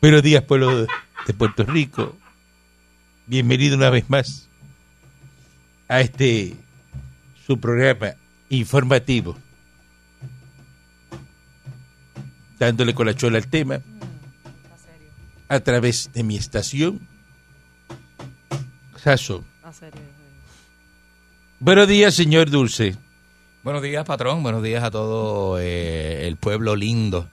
[0.00, 0.86] Buenos días, pueblo
[1.26, 2.16] de Puerto Rico.
[3.26, 4.48] Bienvenido una vez más
[5.88, 6.54] a este
[7.46, 8.14] su programa
[8.48, 9.36] informativo.
[12.58, 13.80] Dándole con la chola al tema
[15.48, 17.00] a través de mi estación.
[18.96, 19.44] Saso.
[21.60, 22.96] Buenos días, señor Dulce.
[23.62, 24.42] Buenos días, patrón.
[24.42, 27.28] Buenos días a todo eh, el pueblo lindo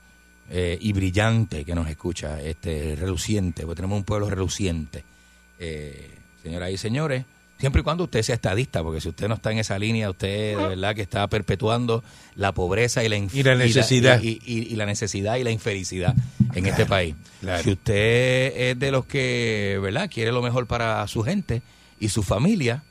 [0.49, 5.03] eh, y brillante que nos escucha, este reluciente, porque tenemos un pueblo reluciente.
[5.59, 6.11] Eh,
[6.43, 7.25] señoras y señores,
[7.57, 10.57] siempre y cuando usted sea estadista, porque si usted no está en esa línea, usted
[10.57, 12.03] de verdad que está perpetuando
[12.35, 14.21] la pobreza y la, Y la necesidad.
[14.21, 16.13] y, y- y la necesidad y la infelicidad
[16.53, 17.15] en este país.
[17.41, 17.63] claro.
[17.63, 21.61] Si usted es de los que, ¿verdad?, quiere lo mejor para su gente
[21.99, 22.83] y su familia,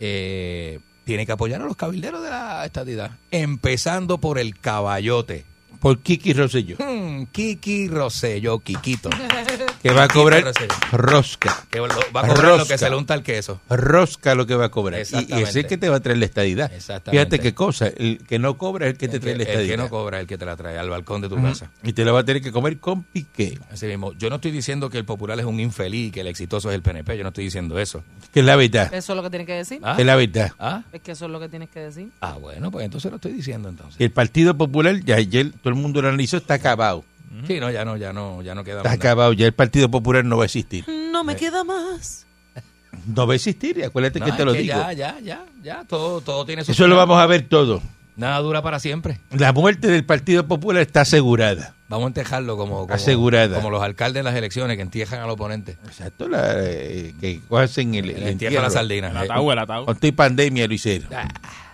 [0.00, 5.44] eh, tiene que apoyar a los cabilderos de la estadidad, empezando por el caballote.
[5.80, 9.10] Por Kiki Rosselló, Hmm, Kiki Rosselló, Kikito.
[9.82, 10.44] que va a cobrar
[10.92, 11.64] rosca.
[11.70, 12.74] Que lo- va a cobrar lo Rosca.
[12.74, 13.60] que se le unta el queso.
[13.68, 15.00] Rosca lo que va a cobrar.
[15.00, 16.72] Y, y ese es el que te va a traer la estadidad.
[16.72, 17.10] Exactamente.
[17.26, 17.88] Fíjate qué cosa.
[17.88, 19.72] El que no cobra es el que te El trae que, la el estadidad.
[19.72, 21.70] que no cobra es el que te la trae al balcón de tu casa.
[21.82, 23.58] Y te lo va a tener que comer con pique.
[23.70, 24.12] Así mismo.
[24.14, 26.74] Yo no estoy diciendo que el popular es un infeliz y que el exitoso es
[26.76, 27.16] el PNP.
[27.16, 28.02] Yo no estoy diciendo eso.
[28.32, 28.92] Que es la verdad.
[28.94, 29.80] Eso es lo que tienes que decir.
[29.82, 29.96] ¿Ah?
[29.98, 30.52] Es la verdad.
[30.58, 30.82] ¿Ah?
[30.92, 32.08] Es que eso es lo que tienes que decir.
[32.20, 34.00] Ah, bueno, pues entonces lo estoy diciendo entonces.
[34.00, 37.04] El Partido Popular, ya ayer todo el mundo lo analizó, está acabado.
[37.46, 39.32] Sí, no, ya no, ya no, ya no queda Está más acabado.
[39.32, 40.84] Ya el Partido Popular no va a existir.
[40.88, 42.26] No me queda más.
[43.06, 43.78] No va a existir.
[43.78, 44.74] y Acuérdate No, que te lo que digo.
[44.74, 45.84] Ya, ya, ya, ya.
[45.88, 47.82] Todo, todo tiene su Eso lo vamos a ver todo.
[48.16, 49.18] Nada dura para siempre.
[49.30, 51.74] La muerte del Partido Popular está asegurada.
[51.88, 53.56] Vamos a entejarlo como, como, Asegurada.
[53.56, 55.78] como los alcaldes en las elecciones que entierran al oponente.
[55.86, 56.28] Exacto.
[56.28, 58.62] La, eh, que hacen el, el Le entierran entierro.
[58.62, 59.08] la sardina.
[59.10, 59.86] El Eh, ataúd, el ataúd.
[59.86, 61.08] Con pandemia lo hicieron.
[61.14, 61.28] Ah,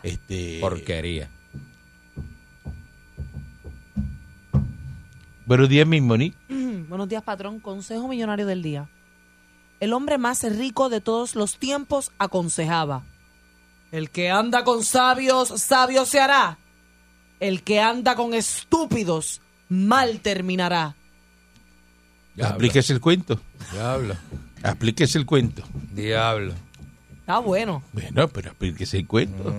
[0.05, 1.29] Este, porquería.
[5.49, 6.37] Buenos días, mi Monique.
[6.89, 7.59] Buenos días, patrón.
[7.59, 8.87] Consejo millonario del día.
[9.81, 13.05] El hombre más rico de todos los tiempos aconsejaba.
[13.91, 16.59] El que anda con sabios, sabio se hará.
[17.41, 20.95] El que anda con estúpidos, mal terminará.
[22.35, 22.55] Diablo.
[22.57, 23.41] Aplíquese el cuento.
[23.73, 24.17] Diablo.
[24.63, 25.63] Aplíquese el cuento.
[25.95, 26.53] Diablo.
[27.21, 27.83] Está bueno.
[27.95, 29.55] Bueno, pero aplíquese el cuento.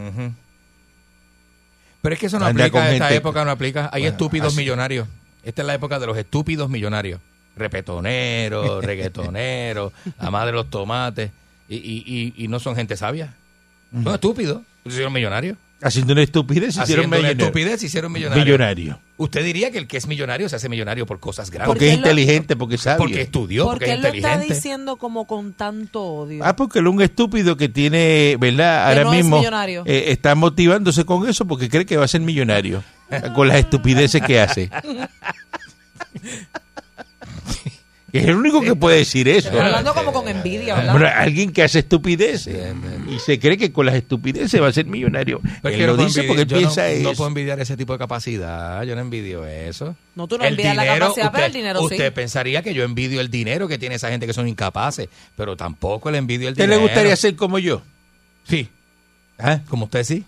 [2.01, 3.89] Pero es que eso no Anda aplica, en esta gente- época no aplica.
[3.91, 5.07] Hay Bueno, estúpidos así- millonarios.
[5.49, 7.19] Esta es la época de los estúpidos millonarios.
[7.57, 11.31] Repetoneros, reggaetoneros, la madre de los tomates.
[11.67, 12.03] Y, y,
[12.37, 13.33] y, y no son gente sabia.
[14.03, 14.61] Son estúpidos.
[14.83, 15.57] Se hicieron millonarios.
[15.81, 17.47] Haciendo una estupidez se hicieron Haciendo una millonarios.
[17.47, 18.45] estupidez se hicieron millonarios.
[18.45, 18.99] Millonario.
[19.17, 21.67] Usted diría que el que es millonario se hace millonario por cosas grandes.
[21.69, 22.97] Porque es inteligente, porque sabe.
[22.97, 24.53] Porque estudió, porque, Porque es él lo está inteligente.
[24.55, 26.43] diciendo como con tanto odio.
[26.43, 28.83] Ah, porque es un estúpido que tiene, ¿verdad?
[28.85, 29.83] Que Ahora no es mismo millonario.
[29.85, 32.83] eh, está motivándose con eso porque cree que va a ser millonario.
[33.35, 34.69] con las estupideces que hace.
[38.11, 39.49] es el único que puede decir eso.
[39.51, 40.75] Hablando como con envidia,
[41.15, 42.73] alguien que hace estupideces
[43.07, 45.39] y se cree que con las estupideces va a ser millonario.
[45.61, 47.13] Pero él que lo no puedo dice envidiar- porque él no- piensa no, eso.
[47.17, 48.81] puedo envidiar ese tipo de capacidad.
[48.83, 49.95] Yo no envidio eso.
[50.15, 51.85] No, tú no envidias la capacidad, pero el dinero sí.
[51.85, 55.55] Usted pensaría que yo envidio el dinero que tiene esa gente que son incapaces, pero
[55.55, 56.81] tampoco le envidio el ¿Te dinero.
[56.81, 57.83] le gustaría ser como yo?
[58.47, 58.69] Sí,
[59.37, 59.59] ¿Ah?
[59.69, 60.25] como usted sí.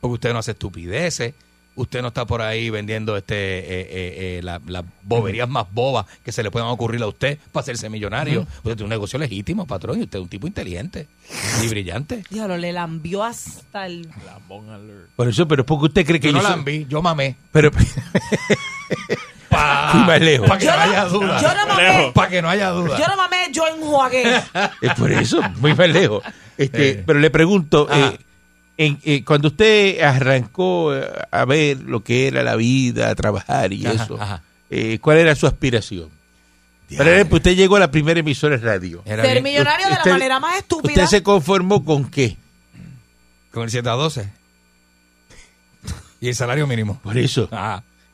[0.00, 1.34] Porque usted no hace estupideces.
[1.76, 6.06] Usted no está por ahí vendiendo este eh, eh, eh, la- las boberías más bobas
[6.24, 8.40] que se le puedan ocurrir a usted para hacerse millonario.
[8.40, 11.06] Usted tiene un negocio legítimo, patrón, y usted es un tipo inteligente
[11.62, 12.24] y brillante.
[12.30, 14.08] Diablo, le lambió hasta el...
[14.24, 15.10] Lambón alert.
[15.16, 17.36] Por eso, pero es porque usted cree que Yo no yo la soy- yo mamé.
[17.52, 17.70] Pero
[19.48, 20.48] Pa- Fui más lejos.
[20.48, 21.40] Para que no no- haya duda.
[21.40, 22.12] yo no mamé.
[22.14, 22.98] Para que no haya duda.
[22.98, 24.42] Yo no mamé, yo enjuagué.
[24.82, 26.22] es por eso, muy más lejos.
[26.58, 27.02] Este, Eh.
[27.06, 28.18] Pero le pregunto, eh,
[28.78, 33.72] en- eh, cuando usted arrancó eh, a ver lo que era la vida, a trabajar
[33.72, 34.42] y Ajá, eso, ajá.
[34.70, 36.10] eh, ¿cuál era su aspiración?
[36.96, 39.02] Por ejemplo, usted llegó a la primera emisora de radio.
[39.04, 40.92] Era Ser bien- millonario de la Usted- manera más estúpida.
[40.92, 42.36] ¿Usted se conformó con qué?
[43.50, 44.30] Con el 7 a 12.
[46.20, 47.00] Y el salario mínimo.
[47.02, 47.48] Por eso.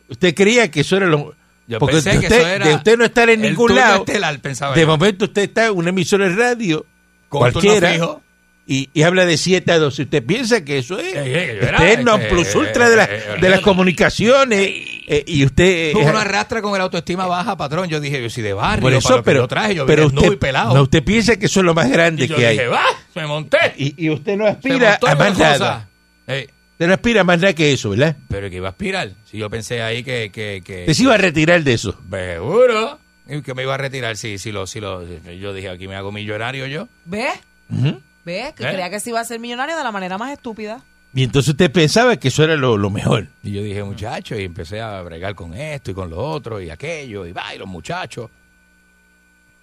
[0.08, 1.34] ¿Usted creía que eso era lo...
[1.66, 4.04] yo porque pensé de que usted, eso era de usted no estar en ningún lado,
[4.06, 4.86] estelar, de yo.
[4.86, 6.86] momento usted está en una emisora de radio,
[7.28, 8.21] Con turno cualquiera, fijo.
[8.66, 10.02] Y, y habla de 7 a 12.
[10.02, 11.14] ¿Usted piensa que eso es?
[11.14, 13.60] Eh, eh, yo era, Usted es non eh, plus eh, ultra de, la- de las
[13.60, 14.60] comunicaciones
[15.08, 15.64] eh, y usted...
[15.90, 17.88] eh, Uno arrastra con el autoestima baja, patrón.
[17.88, 20.06] Yo dije, yo soy de barrio, por para eso, lo pero, yo traje, yo pero
[20.06, 20.74] usted, pelado.
[20.74, 22.56] no, usted piensa que eso es lo más grande y yo que hay.
[22.56, 23.58] dije, va, me monté.
[23.76, 25.58] Y, y usted no aspira a más cosa.
[25.58, 25.88] nada.
[26.26, 28.16] Usted no aspira a más nada que eso, ¿verdad?
[28.28, 29.10] pero que iba a aspirar.
[29.30, 30.30] Si yo pensé ahí que...
[30.32, 31.96] que, que Usted se iba a retirar de eso.
[32.10, 32.98] Seguro.
[33.44, 35.02] Que me iba a retirar, sí, sí lo, sí lo,
[35.40, 36.88] yo dije, aquí me hago millonario yo.
[37.06, 37.32] ¿Ves?
[37.70, 38.01] Ujú.
[38.24, 38.52] ¿Ves?
[38.54, 38.68] Que ¿Eh?
[38.72, 40.82] creía que se iba a ser millonario de la manera más estúpida.
[41.14, 43.26] Y entonces usted pensaba que eso era lo, lo mejor.
[43.42, 46.70] Y yo dije, muchacho, y empecé a bregar con esto y con lo otro y
[46.70, 48.30] aquello, y va, y los muchachos.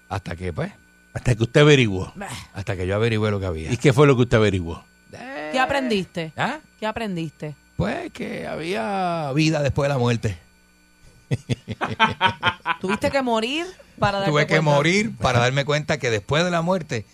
[0.10, 0.72] Hasta que, pues,
[1.14, 2.14] Hasta que usted averiguó.
[2.54, 3.72] hasta que yo averigüé lo que había.
[3.72, 4.84] ¿Y qué fue lo que usted averiguó?
[5.52, 6.32] ¿Qué aprendiste?
[6.38, 6.60] ¿Ah?
[6.80, 7.56] ¿Qué aprendiste?
[7.78, 10.38] Pues que había vida después de la muerte.
[12.82, 13.66] Tuviste que morir
[13.98, 14.62] para darte Tuve que cuenta?
[14.72, 17.06] morir para darme cuenta que después de la muerte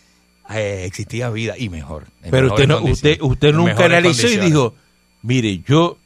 [0.50, 2.06] eh, existía vida y mejor.
[2.30, 4.76] Pero usted, no, usted, usted nunca analizó y dijo,
[5.22, 5.98] mire, yo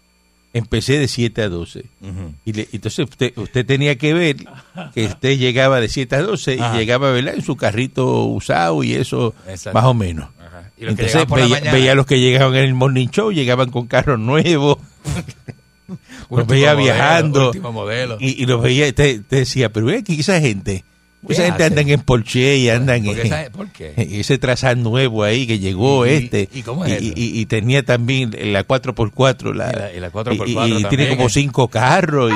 [0.53, 1.86] empecé de 7 a 12.
[2.01, 2.33] Ujú.
[2.45, 4.38] Y le- entonces usted, usted tenía que ver
[4.94, 7.36] que usted llegaba de 7 a 12 y llegaba ¿verdad?
[7.36, 9.77] en su carrito usado y eso, Exacto.
[9.77, 10.30] más o menos.
[10.77, 14.18] Y Entonces veía, veía a los que llegaban en el morning show, llegaban con carros
[14.18, 14.77] nuevos,
[16.30, 17.51] los veía modelo, viajando
[18.19, 20.83] y, y los veía, te, te decía, pero ve aquí esa gente,
[21.27, 23.94] ¿Qué esa gente andan en Porsche y andan ¿Por qué, en, ¿Por qué?
[24.19, 26.48] ese trazar nuevo ahí que llegó ¿Y- este.
[26.54, 29.54] y cómo es y, y- y tenía también la 4x4.
[29.54, 31.30] La, Y la- y la 4x4 y- y tiene como ¿eh?
[31.30, 32.31] cinco carros.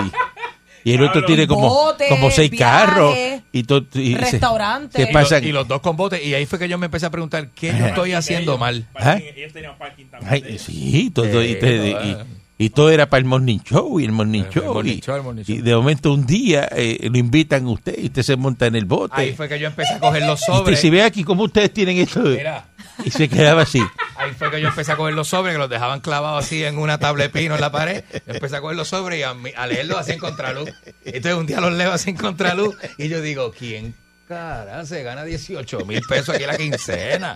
[0.83, 3.15] Y, y el otro tiene como, Botes, como seis viajes, carros.
[3.53, 5.01] Y, to- y se- restaurantes.
[5.01, 6.21] se Y, pasan- los, y los dos con botes.
[6.25, 8.85] Y ahí fue que yo me empecé a preguntar, ¿qué yo estoy haciendo mal?
[8.95, 9.17] ¿Ah?
[9.17, 10.43] Ellos tenían parking también.
[10.45, 12.25] Ay, sí, todo, y, Sí, te- no,
[12.63, 14.73] y- y todo era para el morning show y el morning El show.
[14.73, 15.63] morning y, show, el morning y show.
[15.63, 18.85] de momento un día eh, lo invitan a usted y usted se monta en el
[18.85, 19.13] bote.
[19.15, 20.79] Ahí fue que yo empecé a coger los y usted sobres.
[20.79, 22.21] si ve aquí cómo ustedes tienen esto.
[22.21, 22.65] Mira,
[23.05, 23.79] Y se quedaba así.
[24.15, 26.77] ahí fue que yo empecé a coger los sobres, que los dejaban clavados así en
[26.77, 28.03] una tabla de pino en la pared.
[28.27, 30.69] Yo empecé a coger los sobres y a, a leerlos así en contraluz.
[31.03, 33.95] Entonces un día los leo así en contraluz y yo digo, ¿quién
[34.27, 37.35] cara se gana 18 mil pesos aquí en la quincena?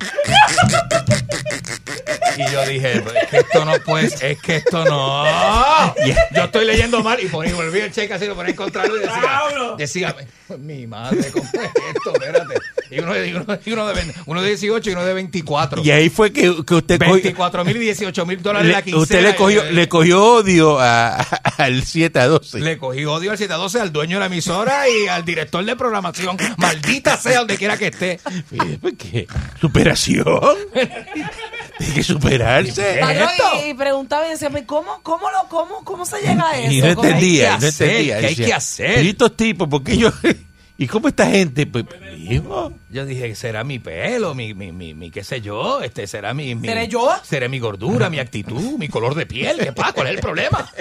[2.38, 5.26] Y yo dije, "Pues, es que esto no puede, es que esto no.
[6.36, 9.78] Yo estoy leyendo mal y poní, volví el cheque así, lo ponía en contraluz y
[9.78, 10.16] decía, decía,
[10.60, 11.54] mi madre, ¿cómo es
[11.96, 12.14] esto?
[12.14, 12.56] Espérate.
[12.90, 15.14] Y uno, de- y uno, y uno de, 20 uno de 18 y uno de
[15.14, 15.84] 24.
[15.84, 18.84] Y ahí fue que, que usted cogió- 24 mil y 18 mil dólares la le,
[18.84, 19.02] quincena.
[19.04, 21.16] usted le cogió, Eh, le cogió odio a-
[21.58, 22.60] al 7 a 12.
[22.60, 26.38] le cogí odio al 712, al dueño de la emisora y al director de programación.
[26.88, 28.20] Maldita sea donde quiera que esté.
[28.82, 29.28] ¿por qué?
[29.60, 30.26] Superación.
[31.78, 33.02] Tiene que superarse.
[33.66, 36.72] Y, y preguntaba y decía, ¿cómo, cómo, lo, cómo, ¿cómo se llega a eso?
[36.72, 38.20] Y no ¿Cómo- entendía, hay que y no entendía.
[38.20, 39.06] ¿Qué hay que hacer?
[39.06, 39.68] ¿Y estos tipos?
[39.68, 40.12] ¿Por qué yo?
[40.80, 41.66] ¿Y cómo esta gente?
[41.66, 41.86] Pues,
[42.18, 46.36] hijo, Yo dije, será mi pelo, mi, mi, mi, mi qué sé yo, este será
[46.36, 47.10] mi, mi- ¿Seré yo?
[47.24, 49.94] Será mi gordura, mi actitud, mi color de piel, ¿qué pasa?
[49.94, 50.70] ¿Cuál es el problema?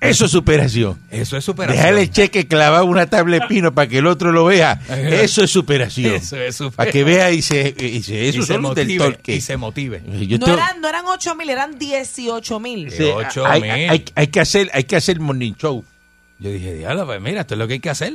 [0.00, 0.98] eso es superación.
[1.10, 1.76] Eso es superación.
[1.82, 4.80] Dejarle el cheque clavado en una tabla de pino para que el otro lo vea.
[4.88, 6.14] Eso es superación.
[6.14, 6.72] Eso es superación.
[6.76, 9.34] Para que vea y se, y se eso y se del motive, torque.
[9.34, 10.02] y se motive.
[10.26, 12.90] Yo No, tengo- eran, no eran 8 mil, eran 18 mil.
[12.92, 13.04] Sí,
[13.44, 13.70] hay, mil.
[13.70, 15.84] hay- hay que hacer, hay que hacer morning show.
[16.38, 18.14] Yo dije, diablo, pues mira, esto es lo que hay que hacer.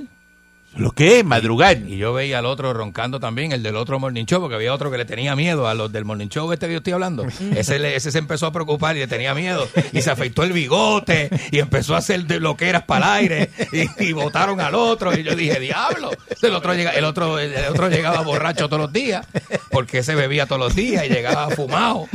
[0.78, 1.78] Lo que es madrugar.
[1.86, 4.90] Y yo veía al otro roncando también, el del otro Morning Show, porque había otro
[4.90, 7.26] que le tenía miedo a los del Morning Show este que yo estoy hablando.
[7.56, 9.68] Ese, le- ese se empezó a preocupar y le tenía miedo.
[9.92, 13.32] Y se afeitó el bigote y empezó a hacer de lo que eras para el
[13.32, 13.50] aire.
[13.74, 15.14] Y, y votaron al otro.
[15.18, 16.12] Y yo dije, diablo.
[16.42, 19.28] El otro, llega, el, otro, el otro llegaba borracho todos los días,
[19.72, 22.08] porque se bebía todos los días y llegaba fumado.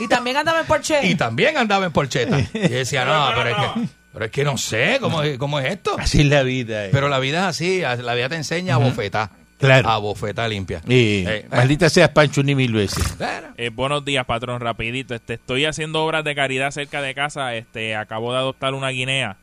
[0.00, 1.06] Y también andaba en Porsche.
[1.06, 2.40] Y también andaba en porcheta.
[2.52, 5.66] Y decía, no, pero es que, pero es que no sé cómo, es- cómo es
[5.66, 5.96] esto.
[5.98, 6.86] Así es la vida.
[6.86, 6.90] eh.
[6.92, 9.30] Pero la vida es así, la vida te enseña a bofetar.
[9.58, 9.90] Claro.
[9.90, 10.80] A bofetar limpia.
[10.88, 13.06] Eh, Eh, maldita seas Pancho ni mil veces.
[13.18, 13.48] Claro.
[13.58, 14.58] Eh, buenos días, patrón.
[14.60, 17.54] Rapidito, este, estoy haciendo obras de caridad cerca de casa.
[17.54, 19.36] Este, acabo de adoptar una guinea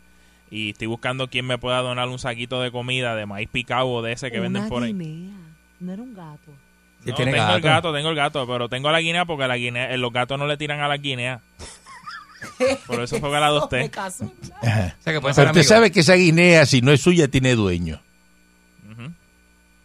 [0.49, 4.01] y estoy buscando quién me pueda donar un saquito de comida de maíz picado o
[4.01, 4.91] de ese que venden por ahí.
[4.91, 5.35] guinea.
[5.79, 6.51] No era un gato.
[7.03, 7.61] Sí, No, tengo el gato.
[7.67, 10.47] gato, tengo el gato, pero tengo la guinea porque la guinea, eh, los gatos no
[10.47, 11.41] le tiran a la guinea.
[12.87, 14.31] Por eso fue caso.
[14.61, 14.95] Ajá.
[14.99, 15.63] O sea, que puede ser Pero usted amigo.
[15.63, 18.01] sabe que esa guinea, si no es suya, tiene dueño.
[18.91, 19.11] Ujú.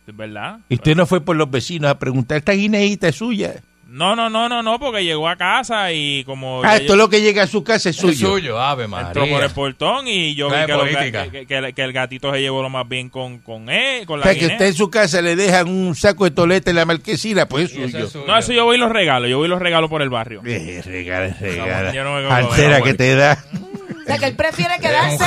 [0.07, 0.61] ¿Es verdad?
[0.69, 3.63] Y usted no fue por los vecinos a preguntar, ¿esta guineita es suya?
[3.93, 6.63] No, no, no, no, no, porque llegó a casa y como...
[6.65, 8.29] Ah, esto lo que llega a su casa es Es suyo.
[8.31, 9.45] suyo, ave Entró por María.
[9.45, 10.85] el portón y yo vi que, lo-
[11.31, 14.25] que- que- que el gatito se llevó lo más bien con, con él, con O
[14.25, 16.87] la sea, que usted en su casa le dejan un saco de tolete en la
[16.87, 17.99] marquesina, pues es suyo.
[18.07, 18.25] es suyo.
[18.27, 20.41] No, eso yo voy y los regalo, yo voy y los regalo por el barrio.
[20.47, 21.93] Eh, regala, regala.
[21.93, 23.45] Yo no me como Altera que te da.
[23.53, 25.25] O sea, que él prefiere Es un quedarse,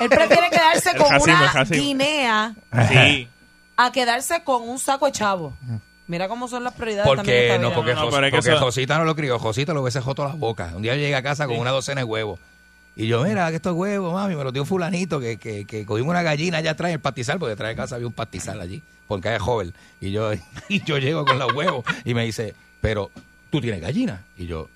[0.00, 2.54] él prefiere quedarse con jacimo, una guinea
[2.88, 3.28] Sí.
[3.76, 5.54] a quedarse con un saco de chavo.
[6.08, 8.98] Mira cómo son las prioridades también Porque esta no, porque, No, Jos- porque eso- Josita
[8.98, 9.38] no lo crió.
[9.38, 10.72] Josita lo hubiese joto las bocas.
[10.74, 12.38] Un día llega a casa con una docena de huevos.
[12.94, 16.10] Y yo, mira, que estos huevos, mami, me los dio fulanito, que, que, que cogimos
[16.10, 18.82] una gallina allá atrás en el pastizal, porque detrás de casa había un pastizal allí,
[19.06, 19.74] porque es joven.
[20.00, 20.30] Y yo,
[20.70, 23.10] y yo llego con los huevos y me dice, pero
[23.50, 24.24] tú tienes gallina.
[24.38, 24.70] Y yo,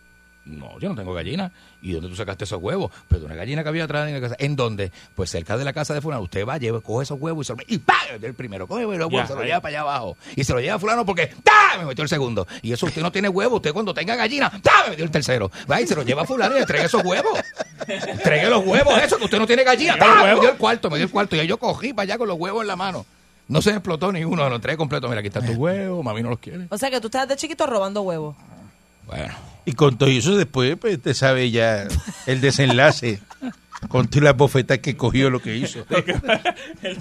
[0.44, 1.52] no, yo no tengo gallina.
[1.82, 2.90] ¿Y dónde tú sacaste esos huevos?
[3.08, 4.36] Pero una gallina que había atrás en la casa.
[4.38, 4.90] ¿En dónde?
[5.14, 6.22] Pues cerca de la casa de fulano.
[6.22, 7.96] Usted va, lleva, coge esos huevos y se los y ¡pam!
[8.06, 8.66] Me metió el primero.
[8.66, 9.46] Coge los huevos, se lo ahí.
[9.48, 10.16] lleva para allá abajo.
[10.36, 11.78] Y se lo lleva a fulano porque ¡ta!
[11.78, 12.46] Me metió el segundo.
[12.62, 13.56] Y eso usted no tiene huevos.
[13.56, 14.84] Usted cuando tenga gallina, ¡ta!
[14.84, 15.50] Me metió el tercero.
[15.70, 17.38] Va y se lo lleva a fulano y le entrega esos huevos.
[17.86, 19.96] Entregue los huevos, eso, que usted no tiene gallina.
[19.98, 20.24] ¡ta!
[20.24, 21.36] Me dio el cuarto, me dio el cuarto.
[21.36, 23.06] Y ahí yo cogí para allá con los huevos en la mano.
[23.48, 25.08] No se me explotó ni uno, lo entregué completo.
[25.08, 26.66] Mira, aquí están tus huevos, mami no los quiere.
[26.70, 28.36] O sea que tú estás de chiquito robando huevos.
[29.06, 29.34] Bueno.
[29.64, 31.88] Y con todo eso después, pues usted sabe ya
[32.26, 33.20] el desenlace.
[33.88, 35.86] Con todas las bofetas que cogió lo que hizo.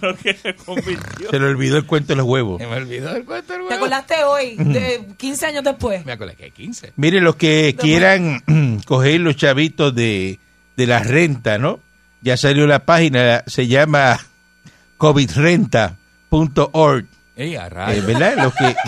[0.02, 1.30] Lo que se convirtió.
[1.30, 2.62] Se le olvidó el cuento de los huevos.
[2.62, 3.76] Se me olvidó el cuento del ¿Te huevo.
[3.76, 6.06] acordaste hoy, de 15 años después?
[6.06, 6.94] Me acordé que hay 15.
[6.96, 10.40] Mire, los que quieran coger los chavitos de,
[10.78, 11.82] de la renta, ¿no?
[12.22, 14.18] Ya salió la página, se llama
[14.98, 17.06] covidrenta.org.
[17.36, 18.02] Ey, a eh.
[18.02, 18.38] ¿Verdad?
[18.38, 18.76] Los que.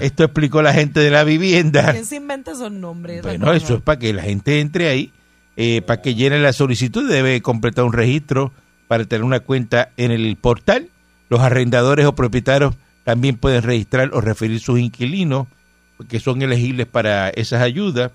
[0.00, 1.92] esto explicó la gente de la vivienda.
[1.92, 3.22] ¿Quién se inventa esos nombres?
[3.22, 5.12] Bueno, eso es para que la gente entre ahí,
[5.56, 8.52] eh, para que llene la solicitud, debe completar un registro
[8.88, 10.88] para tener una cuenta en el portal.
[11.28, 12.74] Los arrendadores o propietarios
[13.04, 15.46] también pueden registrar o referir sus inquilinos,
[16.08, 18.12] que son elegibles para esas ayudas.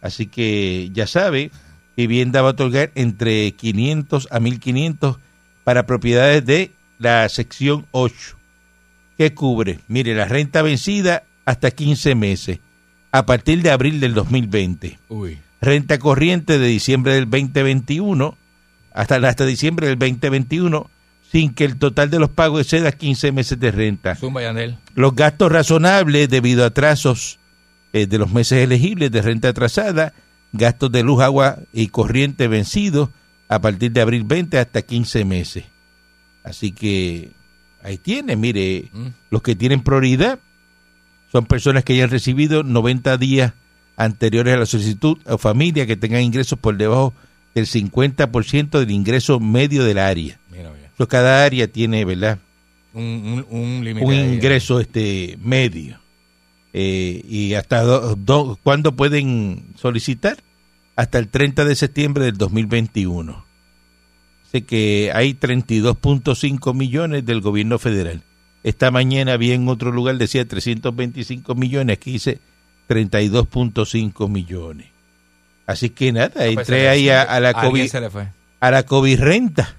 [0.00, 1.50] Así que ya sabe,
[1.96, 5.18] vivienda va a otorgar entre 500 a 1500
[5.64, 8.41] para propiedades de la sección 8.
[9.22, 9.78] ¿Qué cubre?
[9.86, 12.58] Mire, la renta vencida hasta 15 meses,
[13.12, 14.98] a partir de abril del 2020.
[15.10, 15.38] Uy.
[15.60, 18.36] Renta corriente de diciembre del 2021
[18.92, 20.90] hasta, hasta diciembre del 2021,
[21.30, 24.16] sin que el total de los pagos exceda 15 meses de renta.
[24.16, 24.40] Zumba.
[24.96, 27.38] Los gastos razonables debido a atrasos
[27.92, 30.14] eh, de los meses elegibles de renta atrasada,
[30.50, 33.10] gastos de luz, agua y corriente vencidos
[33.46, 35.64] a partir de abril 20 hasta 15 meses.
[36.42, 37.30] Así que
[37.82, 39.06] ahí tiene, mire, Mm.
[39.30, 40.38] los que tienen prioridad
[41.30, 43.54] son personas que hayan recibido 90 días
[43.96, 47.12] anteriores a la solicitud o familia que tengan ingresos por debajo
[47.54, 50.38] del 50% del ingreso medio del área.
[50.50, 50.90] Mira, mira.
[50.98, 52.38] So, cada área tiene, ¿verdad?
[52.94, 54.06] Un, un, un límite.
[54.06, 54.34] un ahí.
[54.34, 55.98] ingreso este medio.
[56.74, 60.38] Eh, y hasta do, do- cuándo pueden solicitar?
[60.96, 63.44] Hasta el 30 de septiembre del 2021.
[64.52, 68.22] Sé que hay 32.5 millones del gobierno federal.
[68.62, 72.38] Esta mañana había en otro lugar, decía 325 millones, aquí dice
[72.88, 74.88] 32.5 millones.
[75.66, 78.28] Así que nada, Pues entré ahí a, a la COVID, se le fue.
[78.60, 79.74] a la COVID renta.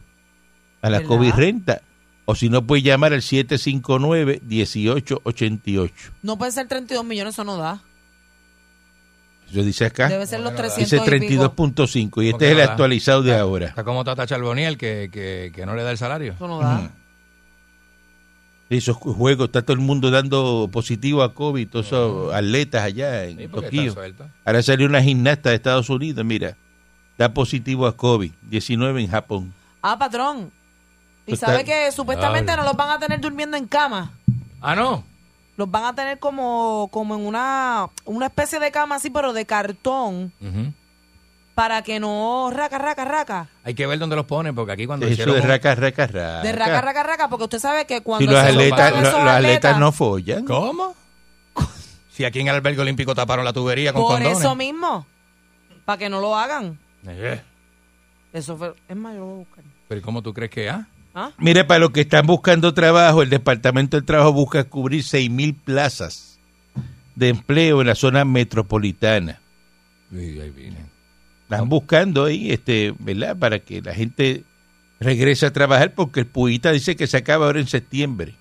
[0.82, 1.10] A la ¿Verdad?
[1.16, 1.82] COVID renta.
[2.26, 5.92] O si no, puede llamar al 759-1888.
[6.22, 7.82] No puede ser 32 millones, eso no da.
[9.54, 10.10] Eso dice acá.
[10.10, 10.96] Debe ser los Bueno, 300 Dice
[11.26, 11.44] y pico.
[11.56, 13.68] 32.5 y ¿Cómo este es el no actualizado de ahora.
[13.68, 16.34] Está como Tata Charboniel que, que, que no le da el salario.
[16.34, 16.90] Eso no da.
[18.70, 23.38] Esos juegos, está todo el mundo dando positivo a COVID, todos esos atletas allá en
[23.38, 23.96] Sí, Tokio.
[24.44, 26.58] Ahora salió una gimnasta de Estados Unidos, mira,
[27.20, 29.54] da positivo a COVID-19 en Japón.
[29.84, 30.52] Ah, patrón.
[31.28, 34.12] Y sabe que supuestamente no los van a tener durmiendo en cama.
[34.60, 35.04] Ah, no.
[35.56, 39.46] Los van a tener como, como en una, una especie de cama así, pero de
[39.46, 40.34] cartón,
[41.54, 43.50] para que no raca, raca, raca.
[43.64, 46.42] Hay que ver dónde los ponen, porque aquí cuando Eso de raca, raca, raca.
[46.42, 49.10] De raca, raca, raca, porque usted sabe que cuando Si los se atletas, juntan los,
[49.14, 50.46] esos los atletas no follan.
[50.46, 50.96] ¿Cómo?
[52.10, 54.40] Si aquí en el albergue olímpico taparon la tubería con Por condones.
[54.40, 55.06] eso mismo,
[55.86, 56.78] para que no lo hagan.
[57.08, 57.42] Eh,
[58.32, 59.64] Eso fue, es más, yo lo voy a buscar.
[59.88, 60.88] Pero ¿cómo tú crees que ah?
[61.16, 61.32] ¿Ah?
[61.38, 66.40] Mire, para los que están buscando trabajo, el Departamento del Trabajo busca cubrir 6.000 plazas
[67.16, 69.40] de empleo en la zona metropolitana.
[70.12, 70.78] Uy, ahí viene.
[71.44, 73.38] Están buscando ahí, este, ¿verdad?
[73.38, 74.44] Para que la gente
[75.00, 78.36] regrese a trabajar porque el puita dice que se acaba ahora en septiembre.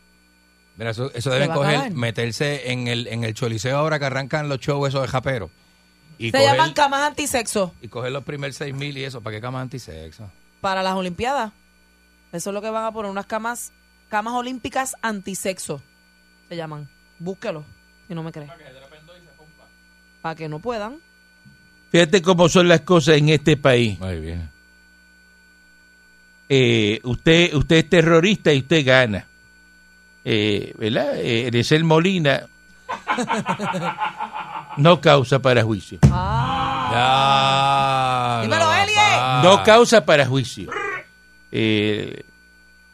[0.78, 4.60] Mira, eso, eso deben coger, meterse en el, en el choliseo ahora que arrancan los
[4.60, 5.50] shows esos de japero.
[6.18, 9.36] Y Se coger, llaman camas antisexo y coger los primeros seis mil y eso, ¿para
[9.36, 10.30] qué cama antisexo?
[10.62, 11.52] para las Olimpiadas.
[12.32, 13.72] Eso es lo que van a poner, unas camas,
[14.08, 15.82] camas olímpicas antisexo.
[16.48, 16.88] Se llaman.
[17.18, 17.64] Búsquelo,
[18.08, 18.48] si no me cree.
[20.22, 20.98] Para que no puedan.
[21.90, 24.00] Fíjate cómo son las cosas en este país.
[24.00, 24.48] Ahí viene.
[26.48, 29.26] Eh, usted, usted es terrorista y usted gana.
[30.24, 31.16] Eh, ¿Verdad?
[31.16, 32.46] Eh, Eresel Molina
[34.76, 35.98] no causa para juicio.
[36.10, 38.42] Ah, Ya.
[38.42, 38.94] Dímelo, la Elie.
[38.94, 39.40] papá.
[39.42, 40.70] No causa para juicio.
[41.52, 42.22] Eh,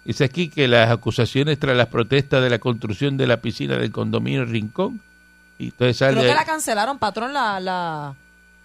[0.04, 3.90] dice aquí que las acusaciones tras las protestas de la construcción de la piscina del
[3.92, 5.00] condominio Rincón
[5.58, 8.14] y entonces creo sale que la cancelaron, patrón, la, la,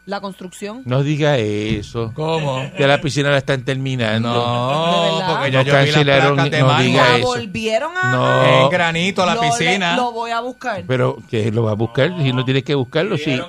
[0.06, 0.82] La construcción.
[0.86, 2.12] No diga eso.
[2.14, 2.62] ¿Cómo?
[2.78, 4.30] Que la piscina la están terminando.
[4.32, 7.26] ¿De No, porque No ya yo vi las cancelaron, de no diga La eso.
[7.28, 8.12] volvieron a...
[8.12, 8.64] No.
[8.66, 9.96] En granito la Lo le- piscina.
[9.96, 10.84] Lo voy a buscar.
[10.86, 13.40] Pero que lo va a buscar, si no tienes que buscarlo, sí.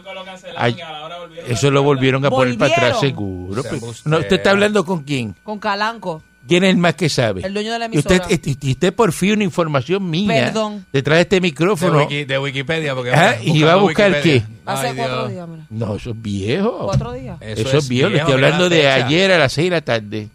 [0.56, 3.00] Ay, volvieron Eso lo volvieron a poner para atrás ¿Volvieron?
[3.00, 3.62] seguro.
[3.62, 5.34] Se Pues, no, ¿Usted está hablando con quién?
[5.42, 6.22] Con Calanco.
[6.46, 7.40] ¿Quién es el más que sabe?
[7.46, 8.56] El dueño de la Y usted, emisora.
[8.62, 10.84] y- usted por fin una información mía Perdón.
[10.92, 12.06] detrás de este de, micrófono.
[12.06, 12.94] Wiki- de Wikipedia.
[12.94, 14.48] Porque Ah, ¿y va a buscar Wikipedia.
[14.66, 15.30] Hace Ay, cuatro Dios.
[15.32, 15.66] días, mira.
[15.70, 16.78] No, eso es viejo.
[16.84, 17.38] Cuatro días.
[17.40, 18.10] Eso, es viejo.
[18.10, 19.06] Le estoy mira hablando la de fecha.
[19.06, 20.28] ayer a las seis de la tarde,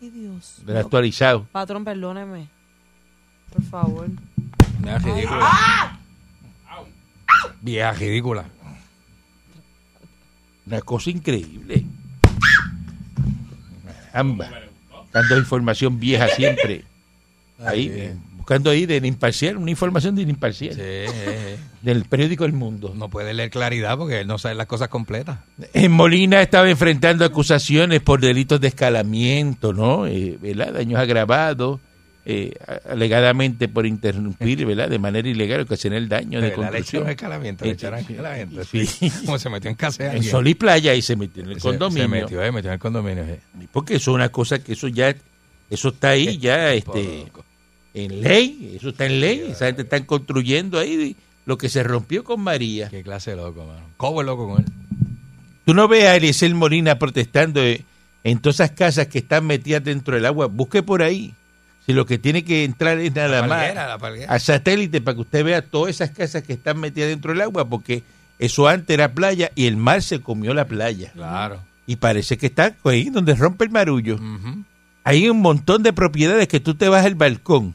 [0.00, 0.56] Ay, Dios.
[0.64, 1.46] del actualizado.
[1.50, 2.48] Patrón, perdóneme.
[3.52, 4.06] Por favor.
[4.78, 5.40] Vieja ridícula.
[5.42, 5.98] ¡Ah!
[7.60, 8.44] Vieja ridícula.
[10.66, 11.84] Una cosa increíble.
[14.12, 14.48] Ambas.
[15.14, 16.84] Dando información vieja siempre.
[17.64, 20.74] Ahí, buscando ahí del imparcial, una información del imparcial.
[20.74, 20.80] Sí,
[21.80, 22.92] Del periódico El Mundo.
[22.94, 25.38] no puede leer claridad porque él no sabe las cosas completas.
[25.72, 30.06] En Molina estaba enfrentando acusaciones por delitos de escalamiento, ¿no?
[30.06, 30.74] Eh, ¿verdad?
[30.74, 31.80] Daños agravados,
[32.26, 32.52] eh,
[32.88, 34.88] alegadamente por interrumpir, ¿verdad?
[34.88, 37.04] De manera ilegal, ocasionar el daño de la leche construcción.
[37.04, 38.64] no es calamiento, le Eh, aquí a la gente.
[38.64, 39.10] sí.
[39.26, 40.22] Como se metió en casa de En.
[40.24, 42.02] Sol y Playa y se metió en el Se- condominio.
[42.04, 43.24] Se metió, eh, metió en el condominio.
[43.72, 45.14] Porque eso es una cosa que eso ya,
[45.70, 47.44] eso está ahí ya este, Poco.
[47.94, 49.44] en ley, eso está en ley.
[49.50, 51.16] Esa gente está construyendo ahí
[51.46, 52.88] lo que se rompió con María.
[52.88, 53.82] Qué clase de loco, mano.
[53.98, 54.66] ¿Cómo es loco con él?
[55.66, 57.84] Tú no ves a Eliezer Molina protestando eh,
[58.22, 60.46] en todas esas casas que están metidas dentro del agua.
[60.46, 61.34] Busque por ahí.
[61.86, 64.32] Si lo que tiene que entrar es nada La más palguera, la palguera.
[64.32, 67.68] a satélite para que usted vea todas esas casas que están metidas dentro del agua,
[67.68, 68.02] porque
[68.38, 71.12] eso antes era playa y el mar se comió la playa.
[71.12, 71.60] Claro.
[71.86, 74.18] Y parece que está ahí donde rompe el marullo.
[75.04, 77.74] Hay un montón de propiedades que tú te vas al balcón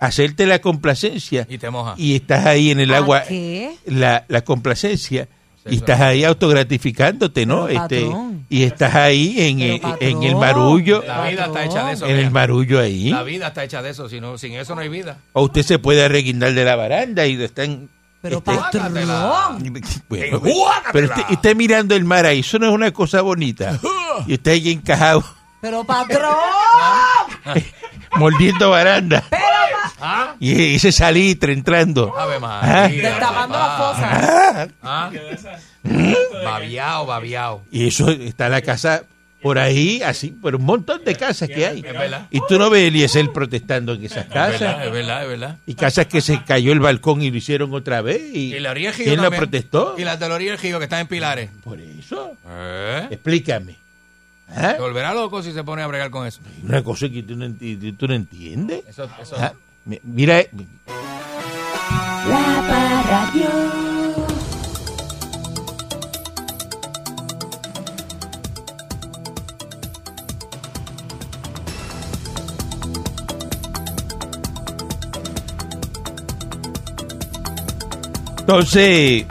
[0.00, 1.94] a hacerte la complacencia Y te moja.
[1.98, 3.74] y estás ahí en el ¿A agua, qué?
[3.86, 5.26] la, la complacencia,
[5.70, 6.06] y estás es.
[6.06, 7.66] ahí autogratificándote, ¿no?
[7.66, 8.46] Pero, Este, patrón.
[8.48, 9.98] y estás ahí en, Pero, patrón.
[10.10, 12.06] en el marullo, La vida está hecha de eso.
[12.06, 13.10] en el marullo ahí.
[13.10, 14.08] La vida está hecha de eso.
[14.08, 15.18] Si no, sin eso no hay vida.
[15.32, 17.88] O usted se puede arreguindar de la baranda y están...
[18.20, 18.94] Pero, este, patrón.
[20.08, 20.40] bueno,
[20.92, 23.78] pero usted, usted mirando el mar ahí, eso no es una cosa bonita.
[24.26, 25.22] Y usted ahí encajado,
[25.60, 26.34] Pero, patrón.
[28.16, 29.22] mordiendo baranda.
[30.00, 30.36] ¿Ah?
[30.38, 32.16] Y ese salitre entrando.
[32.16, 33.10] Ave María.
[33.10, 33.94] Destapando la papá.
[33.94, 34.68] fosa.
[34.82, 35.10] ¿Ah?
[36.44, 37.62] Babiao, babiao.
[37.70, 39.04] Y eso está la casa
[39.40, 41.78] por ahí, así, pero un montón de casas que hay.
[41.78, 42.26] Es verdad.
[42.30, 44.86] Y tú no ves Eliezer protestando en esas Es verdad, casas.
[44.86, 45.56] es verdad, es verdad.
[45.66, 48.20] Y casas que se cayó el balcón y lo hicieron otra vez.
[48.34, 49.40] Y, Y la orilla ¿Quién lo también.
[49.42, 49.94] protestó?
[49.96, 51.50] Y las de la orilla del Gío que están en Pilares.
[51.62, 52.32] Por eso.
[52.48, 53.06] ¿Eh?
[53.12, 53.76] Explícame.
[54.50, 54.72] ¿Ah?
[54.76, 56.40] Se volverá loco si se pone a bregar con eso.
[56.64, 57.46] Una cosa que no,
[57.96, 58.82] tú no entiendes.
[58.88, 59.36] Eso, eso.
[59.38, 59.52] ¿Ah?
[59.84, 60.50] Mi- Mira, eh,
[62.28, 62.68] La
[78.48, 79.26] entonces...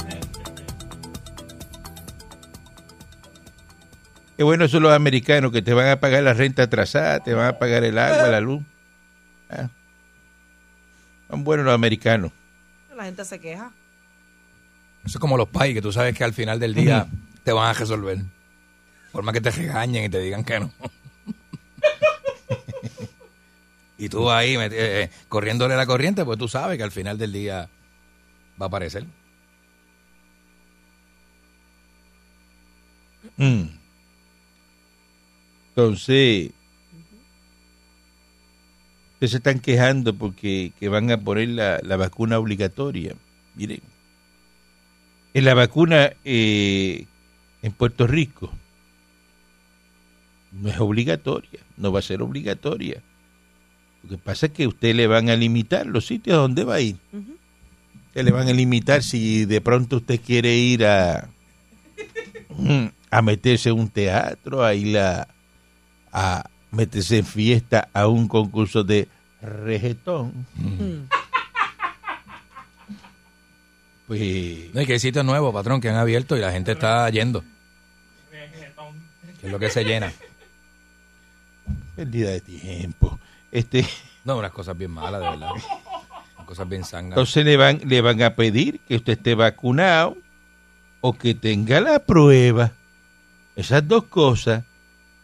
[4.38, 7.48] Qué bueno son los americanos que te van a pagar la renta atrasada, te van
[7.48, 8.62] a pagar el agua, la luz.
[9.50, 9.68] Ah.
[11.30, 12.32] Son buenos los americanos.
[12.96, 13.72] La gente se queja.
[15.06, 17.08] Eso es como los pais, que tú sabes que al final del día
[17.44, 18.20] te van a resolver.
[19.12, 20.72] Forma que te regañen y te digan que no.
[23.98, 27.32] y tú ahí eh, eh, corriéndole la corriente, pues tú sabes que al final del
[27.32, 27.70] día
[28.60, 29.06] va a aparecer.
[33.38, 33.68] Mm.
[35.70, 36.52] Entonces,
[39.18, 43.16] ustedes se están quejando porque que van a poner la, la vacuna obligatoria.
[43.56, 43.82] Miren,
[45.34, 47.08] en la vacuna eh,
[47.64, 48.54] en Puerto Rico
[50.52, 53.02] no es obligatoria, no va a ser obligatoria.
[54.04, 56.76] Lo que pasa es que usted le van a limitar los sitios a donde va
[56.76, 56.98] a ir.
[58.14, 61.28] Que le van a limitar si de pronto usted quiere ir a
[62.56, 65.28] mm, a meterse en un teatro, a ir a,
[66.12, 69.08] a meterse en fiesta a un concurso de
[69.42, 70.46] reggaetón.
[70.56, 71.10] Mm.
[74.08, 77.10] Pues No, y que hay sitios nuevos, patrón, que han abierto y la gente está
[77.10, 77.44] yendo.
[79.42, 80.14] Que es lo que se llena.
[81.96, 83.20] pérdida de tiempo.
[83.52, 83.86] Este,
[84.24, 85.50] No, unas cosas bien malas, de verdad.
[86.46, 87.12] Cosas bien sangas.
[87.12, 90.16] entonces le van, le van a pedir que usted esté vacunado
[91.02, 92.72] o que tenga la prueba.
[93.58, 94.64] Esas dos cosas.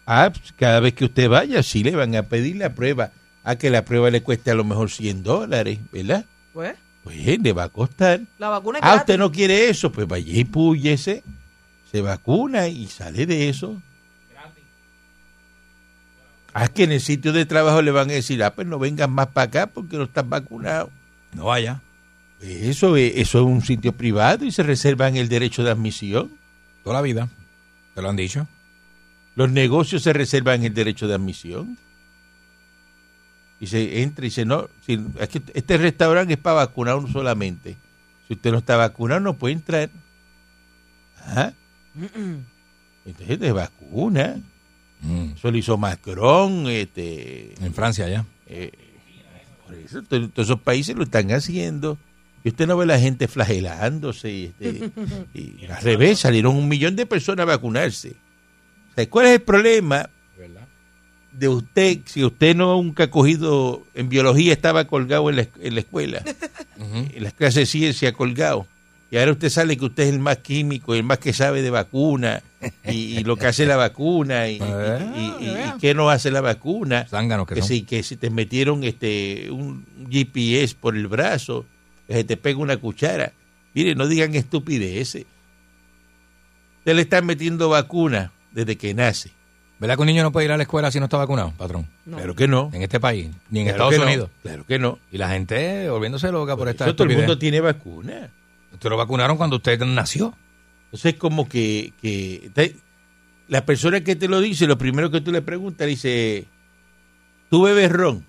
[0.05, 3.11] Ah, pues, cada vez que usted vaya, sí le van a pedir la prueba.
[3.45, 6.25] A que la prueba le cueste a lo mejor 100 dólares, ¿verdad?
[6.53, 8.21] Pues, Pues le va a costar.
[8.39, 9.01] la vacuna es Ah, gratis.
[9.01, 11.23] usted no quiere eso, pues vaya y púyese
[11.91, 13.81] se vacuna y sale de eso.
[16.55, 19.09] Ah, que en el sitio de trabajo le van a decir, ah, pues no vengas
[19.09, 20.91] más para acá porque no estás vacunado.
[21.33, 21.81] No vaya.
[22.41, 26.31] Eso, es- eso es un sitio privado y se reservan el derecho de admisión.
[26.83, 27.27] Toda la vida.
[27.95, 28.47] Te lo han dicho.
[29.35, 31.77] Los negocios se reservan el derecho de admisión.
[33.59, 37.07] Y se entra y dice, no, si, es que este restaurante es para vacunar uno
[37.11, 37.77] solamente.
[38.27, 39.89] Si usted no está vacunado, no puede entrar.
[41.25, 41.53] Ajá.
[43.05, 44.35] Entonces te vacuna.
[45.01, 45.33] Mm.
[45.37, 46.67] Eso lo hizo Macron.
[46.67, 48.25] Este, En Francia ya.
[48.47, 48.71] eh,
[49.65, 51.97] por eso, to- todos esos países lo están haciendo.
[52.43, 54.29] Y usted no ve la gente flagelándose.
[54.31, 54.91] Y, este,
[55.33, 58.15] y al revés, salieron un millón de personas a vacunarse.
[58.95, 60.09] Sea, ¿Cuál es el problema
[61.31, 65.49] de usted si usted no nunca ha cogido en biología estaba colgado en la, es-
[65.61, 66.21] en la escuela
[66.77, 67.07] Ujú.
[67.11, 68.67] en las clases de ciencia colgado.
[69.09, 71.69] Y ahora usted sale que usted es el más químico el más que sabe de
[71.71, 72.43] vacuna
[72.87, 76.29] y, y lo que hace la vacuna y, y- y- y- y qué no hace
[76.29, 77.07] la vacuna.
[77.55, 81.65] Que si que si te metieron este un GPS por el brazo
[82.07, 83.33] que se te pega una cuchara.
[83.73, 85.25] Mire no digan estupideces.
[86.79, 89.31] Usted le están metiendo vacuna desde que nace
[89.79, 91.85] ¿Verdad que un niño no puede ir a la escuela si no está vacunado, patrón?
[92.05, 92.15] No.
[92.17, 94.03] claro que no En este país, ni en Claro Estados no.
[94.05, 94.29] Unidos.
[94.41, 97.59] claro que no Y la gente volviéndose loca por esta Eso todo el mundo tiene
[97.59, 98.29] vacuna
[98.71, 100.33] Usted lo vacunaron cuando usted nació.
[100.85, 102.75] Entonces, como que, que te-
[103.47, 106.45] la persona que te lo dice, lo primero que tú le preguntas, dice,
[107.51, 108.25] ¿tú bebes ron?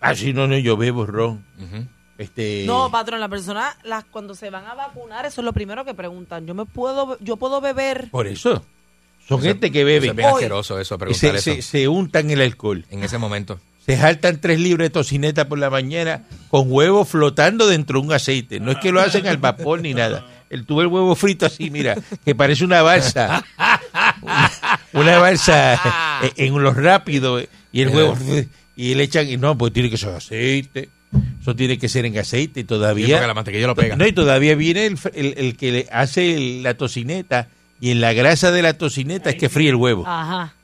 [0.00, 1.42] Ah, sí, no, no, yo bebo ron.
[2.18, 5.84] Este, No, patrón, la persona, las, cuando se van a vacunar, eso es lo primero
[5.84, 6.46] que preguntan.
[6.46, 8.10] Yo me puedo, yo puedo beber.
[8.10, 8.64] por eso.
[9.30, 10.34] Son Eso- gente que eso bebe Es bien Hoy.
[10.34, 11.62] asqueroso eso, preguntar se, eso.
[11.62, 12.84] se, se untan el alcohol.
[12.90, 13.58] En ese momento.
[13.86, 18.12] Se jaltan tres libras de tocineta por la mañana con huevo flotando dentro de un
[18.12, 18.60] aceite.
[18.60, 20.26] No es que lo hacen al vapor ni nada.
[20.50, 23.44] El tuvo el huevo frito así, mira, que parece una balsa.
[24.20, 24.50] Una,
[24.92, 25.80] una balsa
[26.36, 27.44] en, en los rápidos.
[27.72, 28.18] Y el huevo,
[28.76, 30.88] y le echan, y no, pues tiene que ser aceite.
[31.40, 33.16] Eso tiene que ser en aceite y Sí, todavía.
[33.16, 33.96] porque la mantequilla lo pega.
[33.96, 37.48] No, y todavía viene el, el- el que le hace el- la tocineta.
[37.80, 40.04] Y en la grasa de la tocineta es que fríe el huevo.
[40.06, 40.54] Ajá.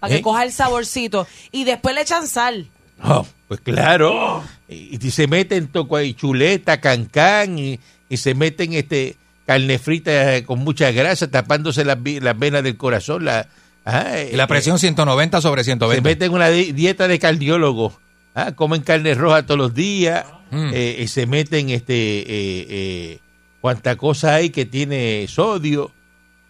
[0.00, 0.16] Para ¿Eh?
[0.18, 1.26] que coja el saborcito.
[1.50, 2.68] Y después le echan sal.
[3.02, 4.42] Oh, pues claro.
[4.68, 10.36] Y, y se meten toco ahí chuleta, cancán y, y se meten este carne frita
[10.36, 13.24] eh, con mucha grasa tapándose las, las venas del corazón.
[13.24, 13.48] La,
[13.84, 16.00] ah, Y la eh, presión 190 sobre se 120.
[16.08, 17.92] meten en una di- dieta de cardiólogo.
[18.34, 20.70] Ah, comen carne roja todos los días Mm.
[20.74, 22.26] eh, y se meten este eh,
[22.68, 23.18] eh,
[23.62, 25.92] cuanta cosa hay que tiene sodio,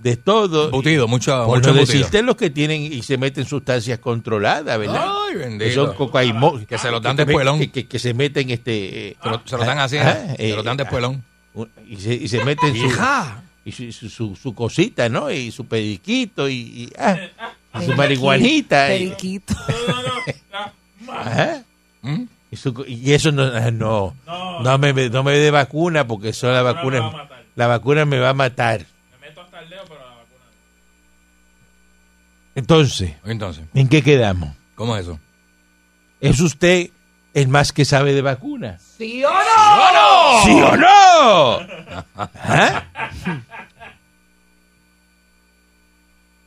[0.02, 0.64] de todo.
[0.66, 1.72] Embutido, mucho, Por mucho
[2.22, 5.04] los que tienen y se meten sustancias controladas, ¿verdad?
[5.06, 5.74] Ay, que bendito.
[5.86, 7.58] son cocaímo- Que se los dan que- de puelón.
[7.58, 10.34] que, que- que se meten este eh, Se lo, se lo dan así, ah, ¿eh?
[10.36, 11.22] se eh, lo dan de puelón.
[11.88, 13.42] y se, y se meten su, ¡Hija!
[13.64, 15.30] y su, su, su- su cosita, ¿no?
[15.30, 17.16] Y su periquito y, y, ah,
[17.80, 18.94] y su marihuanita.
[18.94, 19.54] y- Periquito.
[21.08, 21.62] ajá.
[22.02, 22.22] ¿Mm?
[22.50, 26.50] Y, su- y eso no, ah, no, no, me, no me dé vacuna porque eso
[26.50, 27.44] la vacuna, me va a matar.
[27.54, 28.86] la vacuna me va a matar.
[32.62, 34.54] Entonces, Entonces, ¿en qué quedamos?
[34.76, 35.18] ¿cómo es eso?
[36.20, 36.90] ¿Es usted
[37.34, 38.80] el más que sabe de vacunas?
[38.96, 40.44] ¿Sí o no?
[40.44, 41.58] ¿Sí o no?
[42.16, 42.84] ¿Ah?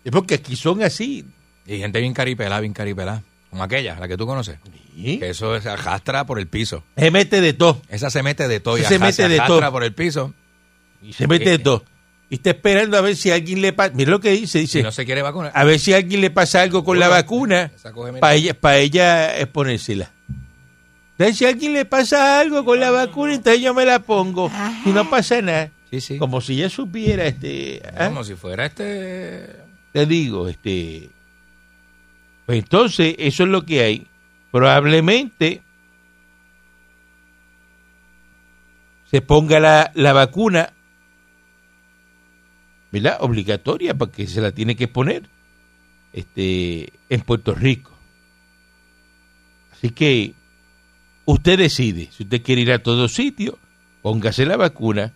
[0.05, 1.25] Es porque aquí son así.
[1.65, 3.23] Y gente bien caripelada, bien caripelada.
[3.49, 4.57] Como aquella, la que tú conoces.
[4.95, 5.19] ¿sí?
[5.19, 6.83] Que eso se arrastra por el piso.
[6.95, 7.81] Se mete de todo.
[7.89, 9.71] Esa se mete de todo y se ajá, mete de arrastra todo.
[9.73, 10.33] por el piso.
[11.01, 11.83] Y se mete de todo.
[12.29, 13.93] Y está esperando a ver si alguien le pasa.
[13.93, 14.59] Mira lo que dice.
[14.59, 15.51] Si Dice, no se quiere vacunar.
[15.53, 17.71] a ver si a alguien le pasa algo con la vacuna
[18.19, 20.11] para ella, para ella exponérsela.
[21.11, 24.51] Entonces, si a alguien le pasa algo con la vacuna, entonces yo me la pongo.
[24.85, 25.71] Y no pasa nada.
[25.91, 26.17] Sí, sí.
[26.17, 27.81] Como si ella supiera, este...
[27.97, 28.07] ¿ah?
[28.07, 29.47] Como si fuera este...
[29.93, 31.09] te digo, este,
[32.45, 34.07] pues entonces eso es lo que hay.
[34.51, 35.61] Probablemente
[39.09, 40.73] se ponga la, la vacuna,
[43.01, 43.17] ¿verdad?
[43.19, 45.23] Obligatoria, porque se la tiene que poner,
[46.13, 47.91] este, en Puerto Rico.
[49.73, 50.33] Así que
[51.25, 53.55] usted decide, si usted quiere ir a todos sitios,
[54.01, 55.11] póngase la vacuna.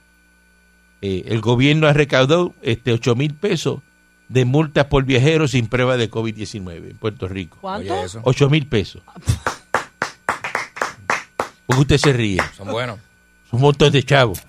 [1.01, 3.79] Eh, el gobierno ha recaudado este 8 mil pesos
[4.27, 7.59] de multas por viajeros sin prueba de COVID-19 en Puerto Rico.
[7.61, 7.93] ¿Cuánto?
[7.93, 8.19] Oye, eso.
[8.23, 9.01] 8 mil pesos.
[11.65, 12.41] Porque usted se ríe.
[12.57, 12.99] Son buenos.
[13.47, 14.41] Es un montón de chavos.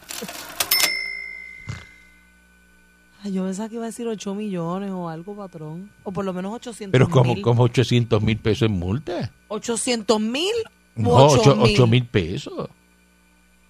[3.22, 5.90] Ay, yo pensaba que iba a decir 8 millones o algo, patrón.
[6.04, 7.42] O por lo menos 800 Pero como, mil.
[7.42, 9.30] como 800 mil pesos en multa.
[9.48, 10.52] 800 mil
[10.96, 12.06] No, o 8 8 mil.
[12.06, 12.68] pesos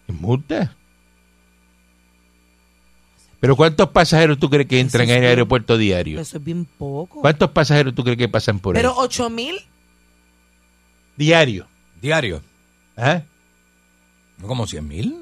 [0.07, 0.77] en multa.
[3.41, 6.21] Pero ¿cuántos pasajeros tú crees que entran en el aeropuerto diario?
[6.21, 7.23] Eso es bien poco.
[7.23, 8.83] ¿Cuántos pasajeros tú crees que pasan por ahí?
[8.83, 9.57] Pero 8 mil,
[11.17, 11.67] Diario.
[12.01, 12.41] Diario.
[12.97, 13.23] ¿Ah?
[14.39, 15.17] ¿No como 100 mil?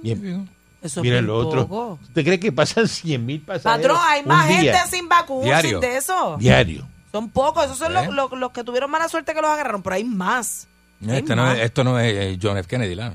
[0.81, 1.67] Eso es Mira lo otro.
[1.67, 1.99] poco.
[2.03, 3.97] ¿Usted cree que pasan 100 mil pasajeros?
[3.99, 4.59] Patrón, hay un más día?
[4.79, 5.71] gente sin vacuna, Diario.
[5.71, 6.37] sin de eso.
[6.38, 6.87] Diario.
[7.11, 7.95] Son pocos, esos son ¿Eh?
[8.07, 10.69] los, los- los que tuvieron mala suerte que los agarraron, pero hay más.
[11.09, 11.57] Hay Este no más.
[11.59, 12.69] es, esto no es eh, John F.
[12.69, 13.14] Kennedy, ¿la?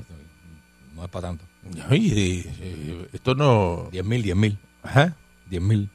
[0.94, 1.44] No es para tanto.
[1.90, 3.88] Oye, eh, esto no...
[3.92, 4.58] 10 mil, 10 mil.
[4.82, 5.14] Ajá.
[5.48, 5.88] 10 mil.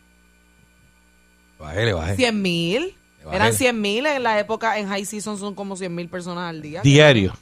[1.60, 2.16] Bajé, le bajé.
[2.16, 2.96] 100 mil.
[3.32, 6.62] Eran 100 mil en la época, en high season son como 100 mil personas al
[6.62, 6.82] día.
[6.82, 7.34] Diario.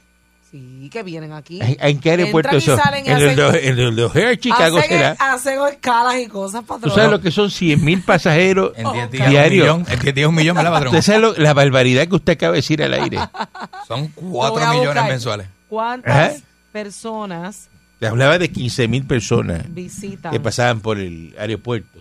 [0.50, 1.58] Sí, que vienen aquí.
[1.62, 2.78] ¿En, qué aeropuerto Entran y son?
[2.78, 5.10] salen y En el, hacen- de, en el de O'Hare, Chicago hacen, será.
[5.18, 6.80] hacen escalas y cosas, patrón.
[6.88, 9.68] ¿Tú sabes lo que son 100 mil pasajeros En 10 días, diarios?
[9.74, 9.92] un millón.
[9.92, 10.94] En 10 días, un millón, ¿verdad, patrón?
[10.94, 13.18] ¿Usted sabe lo- la barbaridad que usted acaba de decir al aire?
[13.86, 15.08] Son Lo voy 4 a millones buscar.
[15.10, 15.46] mensuales.
[15.68, 16.42] ¿Cuántas ¿Eh?
[16.72, 17.68] personas
[18.00, 22.00] Te hablaba de 15 mil personas visitan que pasaban por el aeropuerto.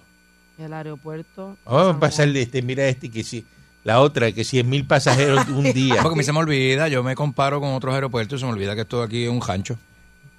[0.57, 1.57] el aeropuerto?
[1.65, 3.45] Vamos a pasarle este, mira este que sí,
[3.87, 6.01] la otra que 100 mil pasajeros un día.
[6.03, 8.51] Porque a mí se me olvida, yo me comparo con otros aeropuertos y se me
[8.51, 9.77] olvida que esto aquí es un rancho.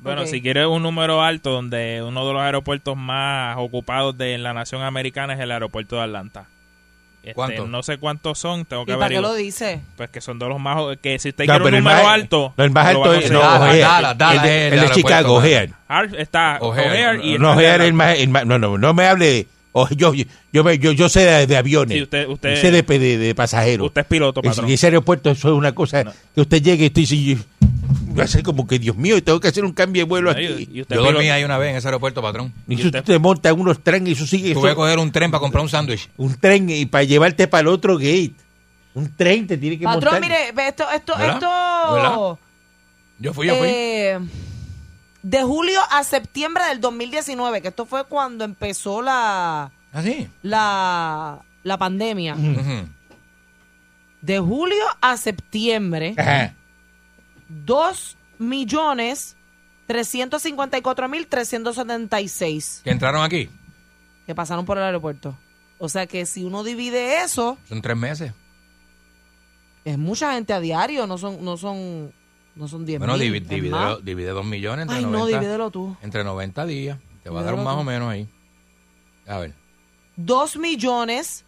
[0.01, 4.53] Bueno, si quieres un número alto, donde uno de los aeropuertos más ocupados de la
[4.53, 6.45] nación americana es el aeropuerto de Atlanta.
[7.23, 7.67] Este, ¿Cuánto?
[7.67, 9.33] No sé cuántos son, tengo que ¿Y para qué averiguar.
[9.33, 9.81] lo dice?
[9.97, 10.77] Pues que son de los más...
[10.79, 12.55] o- Que si usted No, quiere un número más- alto...
[12.57, 13.33] no, el más alto es- conseguir.
[13.33, 13.79] no, Dallas, O'Hare.
[13.81, 15.73] Dallas, Dallas el de, es el el de aeropuerto Chicago, O'Hare.
[15.89, 16.89] Har- está O'Hare.
[16.91, 19.47] O'Hare y No, O'Hare más, el más- no, no, no me hable
[19.87, 22.61] de, o- yo, yo, yo, yo, yo sé de, de aviones, Sí, usted- usted- Yo
[22.61, 23.87] sé de, de, de pasajeros.
[23.89, 24.69] Usted es piloto, patrón.
[24.69, 27.39] y ese aeropuerto eso es una cosa que usted llegue y usted dice,
[28.19, 30.69] va a ser como que Dios mío, tengo que hacer un cambio de vuelo aquí.
[30.73, 32.53] y usted Yo dormí ahí una vez en ese aeropuerto, patrón.
[32.67, 34.53] Y y eso usted- te monta en unos trenes y eso sigue.
[34.55, 36.09] Tuve que coger un tren para comprar un sándwich.
[36.17, 38.33] un tren y para llevarte para el otro gate.
[38.95, 40.21] Un tren te tiene que Patrón, montar.
[40.21, 41.35] mire, ve esto, esto, ¿Verdad?
[41.35, 41.95] esto.
[41.95, 42.39] ¿Verdad?
[43.21, 43.69] Yo fui, yo fui.
[43.69, 44.19] eh,
[45.23, 50.29] de julio a septiembre del 2019, que esto fue cuando empezó la, ¿Ah, sí?
[50.43, 52.37] la, la pandemia.
[54.21, 56.55] De julio a septiembre, Ajá.
[57.49, 59.37] 2 millones
[59.87, 63.49] 354 mil 376 ¿Que entraron aquí?
[64.27, 65.39] que pasaron por el aeropuerto.
[65.79, 68.33] O sea que si uno divide eso, Son tres meses.
[69.87, 72.13] es mucha gente a diario, no son, no son,
[72.59, 73.35] no son 10 Bueno, mil.
[73.35, 75.19] es divide, divide dos millones entre Ay, 90.
[75.19, 75.97] no, divídelo tú.
[76.03, 76.99] Entre 90 días.
[77.23, 77.81] Te va a dar un más tú.
[77.81, 78.29] o menos ahí.
[79.27, 79.55] A ver.
[80.17, 81.45] 2 millones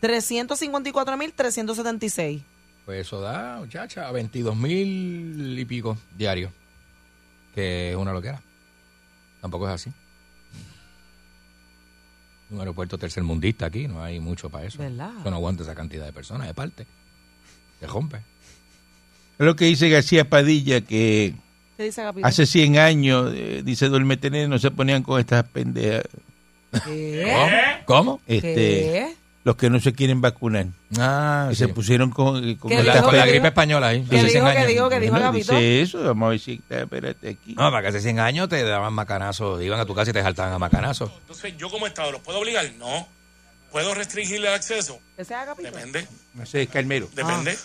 [0.00, 2.42] 354 mil 376.
[2.84, 6.52] Pues eso da, muchacha, 22 mil y pico diarios.
[7.54, 8.40] Que es una loquera.
[9.40, 9.92] Tampoco es así.
[12.50, 14.78] Un aeropuerto tercermundista aquí, no hay mucho para eso.
[14.78, 15.10] ¿Verdad?
[15.20, 16.86] Eso no aguanta esa cantidad de personas, de parte.
[17.80, 18.20] Se rompe.
[19.38, 21.34] Es lo que dice García Padilla, que
[21.76, 22.26] ¿Qué dice Agapito?
[22.26, 26.04] hace 100 años, eh, dice Duerme Tener, no se ponían con estas pendejas.
[26.84, 27.82] ¿Qué?
[27.84, 28.20] ¿Cómo?
[28.26, 29.14] Este, ¿Qué?
[29.44, 30.66] los que no se quieren vacunar.
[30.98, 31.60] Ah, que sí.
[31.60, 34.02] se pusieron con, eh, con ¿Qué Con la, con la ¿Qué gripe española ahí.
[34.08, 34.28] ¿Qué dijo?
[34.28, 34.68] 100 ¿Qué años.
[34.68, 34.88] dijo?
[34.88, 35.52] ¿Qué dijo Bueno, Agapito?
[35.54, 37.54] dice eso, vamos a ver si está, espérate aquí.
[37.54, 40.22] No, para que hace 100 años te daban macanazos, iban a tu casa y te
[40.22, 41.12] saltaban a macanazos.
[41.20, 42.68] Entonces, yo como Estado, ¿los puedo obligar?
[42.78, 43.06] No.
[43.70, 44.98] ¿Puedo restringirle el acceso?
[45.16, 45.70] ¿Ese es Agapito?
[45.70, 47.08] Depende, No sé, es Carmelo.
[47.14, 47.56] depende.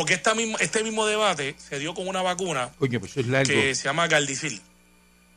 [0.00, 3.52] Porque esta misma, este mismo debate se dio con una vacuna pues eso es largo.
[3.52, 4.62] que se llama Gardasil,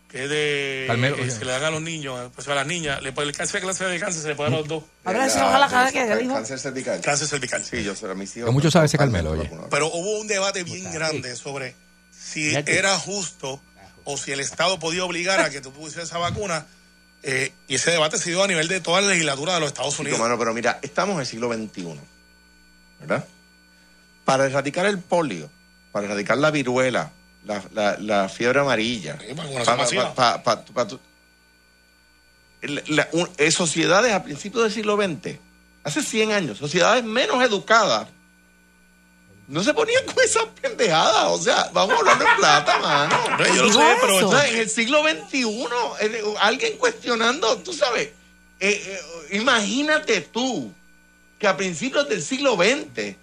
[0.09, 0.85] que es de...
[0.87, 1.31] Eh, oye.
[1.31, 3.99] se le dan a los niños, pues a las niñas, le, el cáncer clase de
[3.99, 4.83] cáncer se le puede dar a los dos.
[5.03, 6.33] A ver, si ojalá cada que Cáncer- dijo.
[6.33, 7.01] Cáncer cervical.
[7.01, 7.65] Cáncer cervical.
[7.65, 8.47] Sí, yo a mis hijos.
[8.47, 9.51] Que mucho sabe ese Carmelo, oye.
[9.69, 11.75] Pero hubo un debate bien grande sobre
[12.17, 13.61] si era justo
[14.05, 16.67] o si el Estado podía obligar a que tú pusieras esa vacuna.
[17.23, 19.99] eh, y ese debate se dio a nivel de toda la legislatura de los Estados
[19.99, 20.19] Unidos.
[20.19, 21.99] mano, pero mira, estamos en el siglo XXI,
[23.01, 23.25] ¿verdad?
[24.25, 25.49] Para erradicar el polio,
[25.91, 27.11] para erradicar la viruela,
[27.45, 29.17] la, la- la fiebre amarilla,
[33.51, 35.37] sociedades a principios del siglo XX,
[35.83, 38.07] hace 100 años, sociedades menos educadas,
[39.49, 41.25] no se ponían con esas pendejadas.
[41.31, 43.15] O sea, vamos a hablar de plata, mano.
[43.37, 44.15] No, yo lo sé, pero?
[44.27, 45.43] O sea, en el siglo XXI,
[45.99, 48.07] eh, alguien cuestionando, tú sabes,
[48.61, 48.81] eh,
[49.31, 50.71] eh, imagínate tú
[51.37, 53.17] que a principios del siglo XX,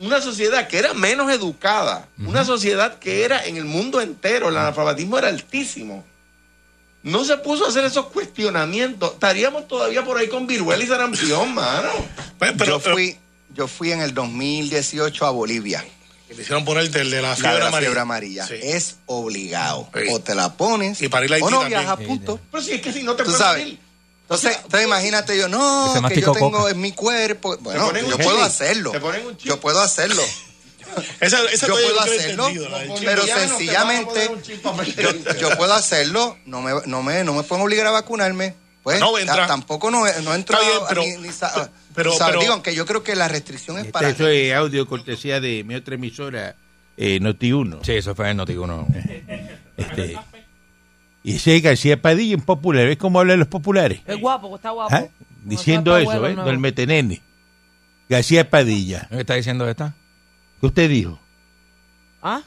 [0.00, 4.56] una sociedad que era menos educada, una sociedad que era en el mundo entero, el
[4.56, 6.04] analfabetismo era altísimo,
[7.02, 9.12] no se puso a hacer esos cuestionamientos.
[9.14, 11.88] Estaríamos todavía por ahí con viruela y sarampión, mano.
[12.38, 13.16] Pues, pero, yo fui
[13.54, 15.84] yo fui en el 2018 a Bolivia
[16.28, 17.80] le hicieron ponerte el de la la fiebre de la amarilla.
[17.88, 18.54] fiebre amarilla Sí.
[18.62, 20.00] es obligado Sí.
[20.12, 21.80] o te la pones Y para ir a o Haití no también.
[21.80, 23.78] viajas punto Pero si es que si no te puedes ir,
[24.30, 26.70] entonces, entonces imagínate yo no que yo tengo coca.
[26.70, 28.92] en mi cuerpo bueno yo puedo hacerlo
[29.38, 30.22] yo puedo hacerlo
[31.20, 32.48] Esa, esa yo puedo no hacerlo
[33.00, 34.30] pero no sencillamente
[35.40, 39.16] yo, puedo hacerlo no me no me no me pueden obligar a vacunarme Pues No,
[39.18, 39.46] entra.
[39.46, 42.74] tampoco no, no entró Está bien, pero- ni, ni sa- pero- sabe, pero- digo, aunque
[42.74, 44.08] yo creo que la restricción es Este, para...
[44.08, 46.54] Eso es audio cortesía de mi otra emisora,
[46.96, 47.84] eh, Noti1.
[47.84, 48.86] Sí, eso fue el Notiuno.
[49.76, 50.16] Este,
[51.24, 52.86] y ese es García Padilla, un popular.
[52.86, 54.00] ¿Ves cómo hablan los populares?
[54.06, 54.94] Es guapo, está guapo.
[54.94, 55.04] ¿Ah?
[55.44, 56.34] Diciendo Está eso, bueno, ¿eh?
[56.34, 56.48] nuevo.
[56.48, 57.20] No el metenene.
[58.08, 59.06] García Padilla.
[59.10, 59.94] ¿Qué está diciendo esta?
[60.60, 61.18] ¿Qué usted dijo?
[62.22, 62.42] ¿Ah?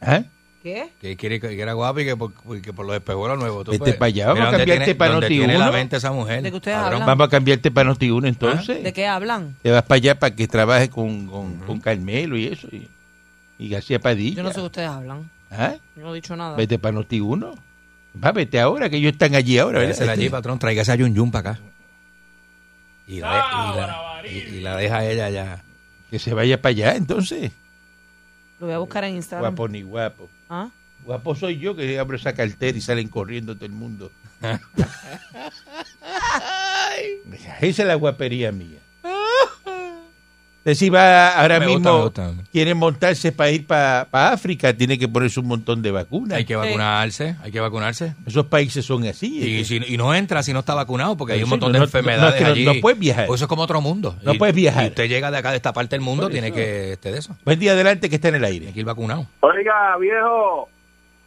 [0.00, 0.22] ¿Ah?
[0.62, 0.88] ¿Qué?
[1.00, 3.64] Que quiere que era guapo y que por, que por los espejuelos nuevos.
[3.66, 5.72] Vete puedes- pa' allá, vamos a cambiarte tiene- pa' dónde Noti tiene la uno.
[5.72, 6.42] mente esa mujer.
[6.42, 6.92] ¿De qué ustedes Padrón.
[7.02, 7.06] hablan?
[7.06, 8.82] Vamos a cambiarte para Noti1 entonces.
[8.82, 9.56] ¿De qué hablan?
[9.62, 12.68] Te vas para allá para que trabajes con, con, con Carmelo y eso.
[12.72, 12.88] Y,
[13.58, 14.36] y García Padilla.
[14.36, 15.30] Yo no sé qué ustedes hablan.
[15.56, 15.76] ¿Ah?
[15.96, 16.56] Yo no he dicho nada.
[16.56, 17.58] Vete para Noti1.
[18.22, 19.78] Va, vete ahora, que ellos están allí ahora.
[19.80, 19.94] ¿verdad?
[19.96, 21.60] Váyase allí, Este, patrón, tráigase a Yun Yun para acá.
[23.06, 25.62] Y la, y, la, y- y la deja a ella ya.
[26.10, 27.52] que se vaya para allá, entonces.
[28.60, 29.52] Lo voy a buscar en Instagram.
[29.54, 30.30] Guapo ni guapo.
[30.48, 30.68] ¿Ah?
[31.04, 34.10] Guapo soy yo que abro esa cartera y salen corriendo todo el mundo.
[37.60, 38.78] Esa es la guapería mía.
[40.64, 42.30] Usted si va ahora Me mismo, me gusta.
[42.50, 46.38] quiere montarse para ir para África, tiene que ponerse un montón de vacunas.
[46.38, 48.14] Hay que vacunarse, hay que vacunarse.
[48.26, 49.40] Esos países son así.
[49.40, 51.68] Y, eh, si- y no entra si no está vacunado, porque hay un Sí, montón
[51.68, 52.64] no, de no, enfermedades no, es que no- allí.
[52.64, 53.26] no puedes viajar.
[53.26, 54.16] Pues eso es como otro mundo.
[54.22, 54.84] No Y- puedes viajar.
[54.84, 57.36] Y usted llega de acá, de esta parte del mundo, tiene que esté de eso.
[57.44, 58.60] Buen día adelante que está en el aire.
[58.60, 59.26] Tiene que ir vacunado.
[59.40, 60.70] Oiga, viejo.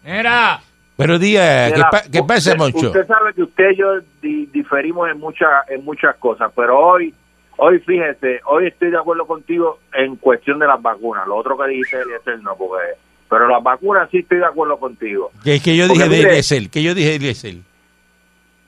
[0.03, 0.61] ¡Era!
[0.97, 1.69] Buenos días.
[1.71, 2.87] ¿Qué, mira, pa- qué pasa, Moncho?
[2.87, 3.85] Usted sabe que usted y yo
[4.19, 7.13] di- diferimos en, muchas en muchas cosas, pero hoy,
[7.57, 11.27] hoy fíjese, hoy estoy de acuerdo contigo en cuestión de las vacunas.
[11.27, 12.83] Lo otro que dijiste, Eliezer, no, porque...
[13.29, 15.31] Pero las vacunas sí estoy de acuerdo contigo.
[15.43, 17.55] Que es que yo Porque dije de Eliezer, que yo dije de Eliezer.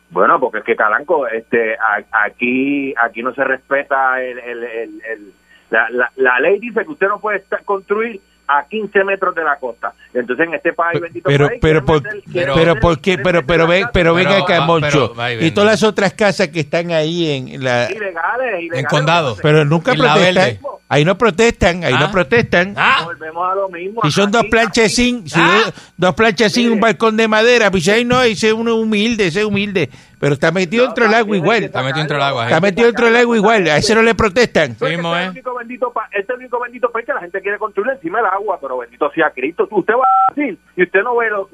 [0.10, 5.02] Bueno, porque es que Calanco, este, a- aquí, aquí no se respeta el, el- el-
[5.08, 5.34] el-
[5.70, 8.20] la, la, la ley dice que usted no puede estar- construir
[8.52, 9.94] a 15 metros de la costa.
[10.14, 13.18] Entonces en este país, bendito Pero, país, pero, por, meter- pero, meter- ¿por qué?
[13.20, 15.14] Pero, pero ven, pero ven Pero, acá, ah, Moncho.
[15.16, 18.80] pero, y todas las otras casas que están ahí en la, ilegales, ilegales.
[18.80, 19.38] En condado.
[19.42, 20.58] pero nunca En protestan.
[20.92, 22.00] Ahí no protestan, ahí Ah.
[22.00, 22.74] no protestan.
[22.76, 23.02] ¡Ah!
[23.06, 24.02] Volvemos a lo mismo.
[24.04, 25.62] Si son dos planchas sin, si Ah.
[25.66, 29.28] dos- dos planchas sin un balcón de madera, pues ahí no, ese es uno humilde,
[29.28, 29.88] ese es humilde,
[30.20, 31.64] pero está metido dentro del agua igual.
[31.64, 32.62] Está metido dentro del agua, Está ¿eh?
[32.62, 34.76] metido dentro del agua igual, a ese no le protestan.
[34.78, 35.24] Pues mismo, este ¿eh?
[35.24, 37.58] es el único bendito pa- este es el único bendito país que la gente quiere
[37.58, 39.68] construir encima del agua, pero bendito sea Cristo.
[39.72, 41.50] Usted va a decir, y usted no ve lo-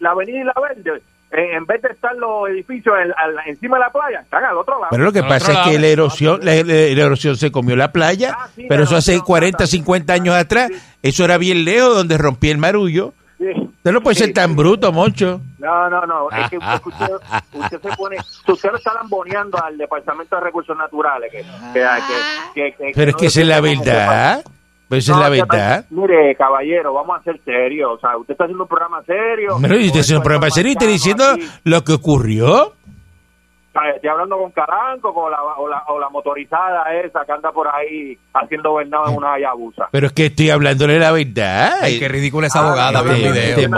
[0.00, 3.76] la avenida y la verde, eh, en vez de estar los edificios en- al- encima
[3.78, 4.88] de la playa, están al otro lado.
[4.92, 8.36] Pero lo que Al pasa es que la erosión, la, erosión se comió la playa,
[8.38, 9.70] Ah, sí, pero la eso hace erosión, 40, también.
[9.70, 10.70] 50 años atrás,
[11.02, 13.12] eso era bien lejos donde rompí el marullo.
[13.38, 13.46] Sí.
[13.84, 15.40] Usted no puede ser tan bruto, Moncho.
[15.64, 17.12] No, no, no, es que usted,
[17.54, 18.16] usted, se pone,
[18.48, 21.30] usted lo está lamboneando al Departamento de Recursos Naturales.
[21.32, 21.80] Que, que,
[22.54, 24.44] que- que- Pero es no que esa es la verdad.
[24.86, 25.84] Pero esa es No, la está- verdad.
[25.90, 27.92] Mire, caballero, vamos a ser serios.
[27.94, 29.56] O sea, usted está haciendo un programa serio.
[29.60, 31.48] Pero usted es un programa serio y está diciendo Aquí.
[31.64, 32.74] lo que ocurrió.
[33.96, 37.66] Estoy hablando con Caranco con la, o, la, o la motorizada esa que anda por
[37.68, 39.88] ahí haciendo verdad en una Hayabusa.
[39.90, 41.78] Pero es que estoy hablándole la verdad.
[41.82, 43.68] Ay, qué ridícula esa Ah, abogada no, por de-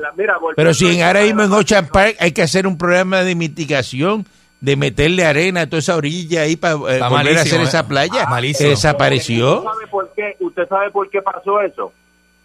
[0.00, 3.34] la- mira, Pero si ahora mismo en Ocean Park hay que hacer un programa de
[3.36, 4.26] mitigación,
[4.60, 7.64] de meterle arena a toda esa orilla ahí para volver a hacer eh.
[7.64, 8.70] esa playa Ah, malísimo.
[8.70, 9.58] desapareció.
[9.58, 10.36] ¿Usted sabe por qué?
[10.40, 11.92] ¿Usted sabe por qué pasó eso?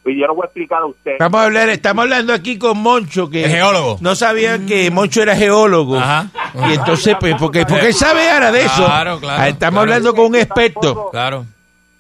[0.04, 1.12] Y yo lo voy a explicar a usted.
[1.12, 3.98] Estamos, a hablar, estamos hablando aquí con Moncho, que Es geólogo.
[4.02, 5.98] no sabían que Moncho era geólogo.
[6.00, 6.28] Ajá.
[6.70, 8.84] Y entonces, pues, porque, porque él sabe ahora de eso.
[8.86, 9.92] Claro, claro, Ah, estamos claro.
[9.94, 10.80] hablando con un experto.
[10.82, 11.46] tampoco- Claro.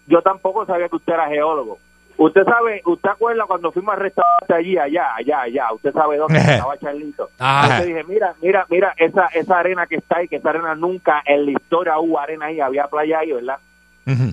[0.07, 1.77] Yo tampoco sabía que usted era geólogo.
[2.17, 5.73] Usted sabe, usted acuerda cuando fuimos al restaurante allí, allá, allá, allá.
[5.73, 7.29] Usted sabe dónde estaba Charlito.
[7.39, 7.77] Ajá.
[7.77, 10.75] Yo te dije, mira, mira, mira, esa, esa arena que está ahí, que esa arena
[10.75, 13.57] nunca en la historia hubo arena ahí, había playa ahí, ¿verdad?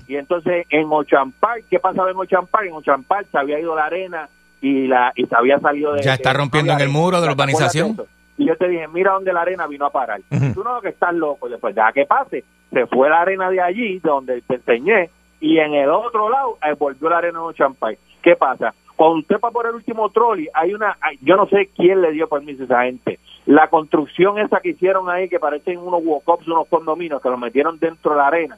[0.07, 2.65] Y entonces en Ocean Park, ¿qué pasaba en Ocean Park?
[2.67, 4.29] En Ocean Park se había ido la arena
[4.61, 6.01] y la y se había salido de...
[6.01, 8.07] Ya está rompiendo en el muro de la ¿te acuerdas urbanización.
[8.37, 10.21] Y yo te dije, mira dónde la arena vino a parar.
[10.31, 10.53] Ujú.
[10.53, 11.47] Tú no que estás loco.
[11.47, 12.43] Y después, deja que pase.
[12.71, 15.09] Se fue la arena de allí, de donde te enseñé,
[15.41, 17.97] y en el otro lado eh, volvió la arena de Ocean Park.
[18.21, 18.73] ¿Qué pasa?
[18.95, 22.27] Cuando usted va por el último trolley, hay una, yo no sé quién le dio
[22.27, 23.19] permiso a esa gente.
[23.45, 27.79] La construcción esa que hicieron ahí, que parecen unos walk-ups, unos condominios, que los metieron
[27.79, 28.57] dentro de la arena.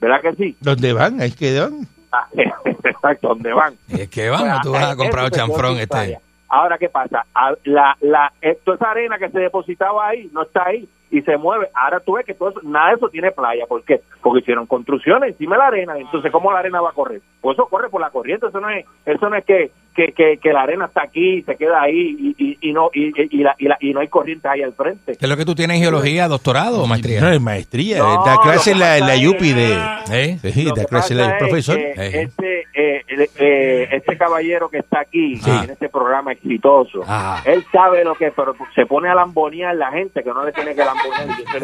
[0.00, 0.56] ¿Verdad que sí?
[0.60, 1.20] ¿Dónde van?
[1.20, 1.86] Ahí quedan.
[2.12, 2.26] Ah,
[2.84, 3.74] Exacto, ¿dónde van?
[3.88, 6.18] Es que vamos, tú vas a comprar se chanfrón este.
[6.48, 7.24] Ahora, ¿qué pasa?
[7.34, 11.20] A- La, la, eh, toda esa arena que se depositaba ahí no está ahí y
[11.22, 11.68] se mueve.
[11.74, 13.66] Ahora tú ves que todo eso- nada de eso tiene playa.
[13.68, 14.00] ¿Por qué?
[14.22, 15.98] Porque hicieron construcciones encima de la arena.
[15.98, 17.20] Entonces, ¿cómo la arena va a correr?
[17.40, 18.46] Pues eso corre por la corriente.
[18.46, 21.56] Eso no es, eso no es que, que, que, que la arena está aquí, se
[21.56, 24.08] queda ahí y, y, y no y, y, y la, y, la- y no hay
[24.08, 25.12] corriente ahí al frente.
[25.16, 27.20] ¿Qué es lo que tú tienes en geología, doctorado o maestría?
[27.20, 27.98] No, es maestría.
[27.98, 29.78] No, da clase en la, en la Yupi de.
[30.10, 30.38] ¿Eh?
[30.52, 31.76] Sí, da clase en la pasa es profesor.
[31.76, 32.22] que Eh.
[32.22, 35.50] este, eh, eh, eh, este caballero que está aquí Sí.
[35.50, 37.42] en este programa exitoso, Ajá.
[37.48, 40.74] él sabe lo que pero se pone a lambonear la gente que no le tiene
[40.74, 40.93] que lambonear.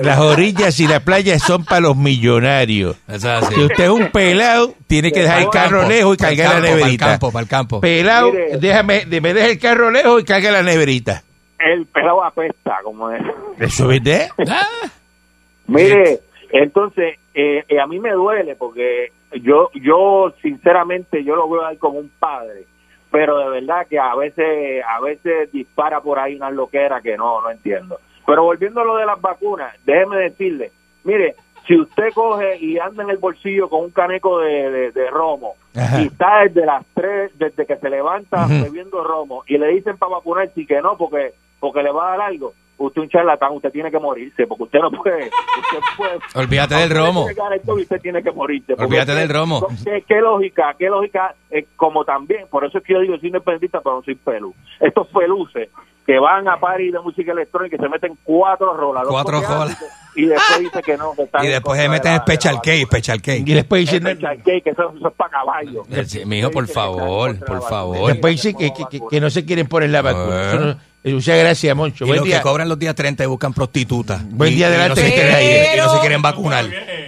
[0.03, 2.97] Las orillas y la playa son para los millonarios.
[3.07, 3.55] Así.
[3.55, 7.07] Si usted es un pelado, tiene que dejar el carro lejos y cargar la neverita.
[7.07, 7.81] campo, pa'l campo.
[7.81, 8.59] Pelado, Mire.
[8.59, 11.23] déjame, me deja el carro lejos y carga la neverita.
[11.59, 13.23] El pelado apesta, como es.
[13.59, 14.29] Eso es de.
[15.67, 16.21] Mire,
[16.53, 19.13] entonces, eh, eh, a mí me duele porque
[19.43, 22.65] yo, yo sinceramente, yo lo veo a él como un padre,
[23.11, 27.41] pero de verdad que a veces, a veces dispara por ahí una loquera que no,
[27.41, 28.01] no entiendo.
[28.31, 30.71] Pero volviendo a lo de las vacunas, déjeme decirle,
[31.05, 31.35] mire,
[31.67, 35.55] si usted coge y anda en el bolsillo con un caneco de, de- de romo
[35.77, 36.01] Ajá.
[36.01, 40.13] y está desde las 3, desde que se levanta bebiendo romo y le dicen para
[40.13, 43.71] vacunarse y que no porque porque le va a dar algo, usted un charlatán, usted
[43.71, 47.27] tiene que morirse porque usted no puede, usted puede Olvídate del romo.
[47.67, 48.73] COVID, usted tiene que morirse.
[48.73, 49.67] Olvídate usted- del romo.
[49.85, 50.75] ¿Qué, qué lógica?
[50.79, 51.35] ¿Qué lógica?
[51.51, 54.55] eh, como también, por eso es que yo digo, soy independentista, pero no soy pelu.
[54.81, 55.69] Estos peluces
[56.11, 59.05] que van a París de música electrónica y se meten cuatro rolas.
[59.09, 59.79] Cuatro rolas.
[60.17, 61.13] Y después dice que no.
[61.15, 63.49] que están Y después se de meten special de la cake, special cake.
[63.49, 65.87] Y después dicen, Special cake, que eso, eso es para caballos.
[66.07, 68.09] Sí, mijo, por favor, por favor.
[68.09, 70.79] después dicen que, que- que- que no se quieren poner la vacuna.
[71.05, 72.05] Muchas gracias, Moncho.
[72.05, 72.39] Y Buen los día.
[72.39, 74.21] que cobran los días 30 y buscan prostitutas.
[74.31, 75.77] Buen Y- día, y adelante, no se que quieren- esté ahí.
[75.79, 76.65] y no se quieren vacunar.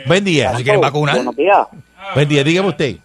[0.07, 0.53] Buen día.
[0.53, 1.17] No se quieren vacunar.
[1.17, 1.67] Buenos días.
[2.15, 2.97] Buen día, dígame usted.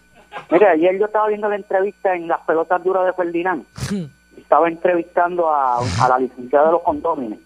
[0.52, 3.64] Mire, ayer yo estaba viendo la entrevista en las pelotas duras de Ferdinand.
[4.48, 7.38] Estaba entrevistando a, a la licenciada de los condóminos.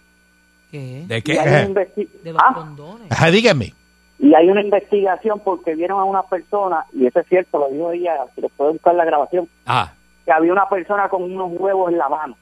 [0.70, 1.04] ¿Qué?
[1.08, 1.34] ¿De qué?
[1.34, 3.12] De los Ah, condones.
[3.12, 3.74] Ajá, dígame.
[4.20, 7.92] y hay una investigación porque vieron a una persona, y eso es cierto, lo dijo
[7.92, 9.92] ella, si lo puede buscar la grabación, Ah,
[10.24, 12.38] que había una persona con unos huevos en la mano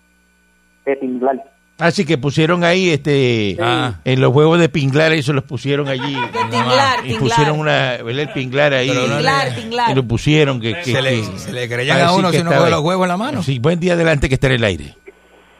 [0.86, 1.41] de timblar.
[1.80, 3.96] Así que pusieron ahí, este, Ah.
[4.04, 6.14] en los huevos de pinglar, eso los pusieron allí.
[6.14, 7.20] De tinglar, Y tinglar.
[7.20, 7.96] pusieron una.
[7.96, 8.90] El pinglar ahí.
[8.90, 9.96] No Tinglar, Y tinglar.
[9.96, 12.44] lo pusieron que, que- se le, que- se le creyan para a uno que si
[12.48, 12.70] ahí.
[12.72, 13.42] los huevos en la mano.
[13.44, 14.96] Sí, buen día adelante que está en el aire.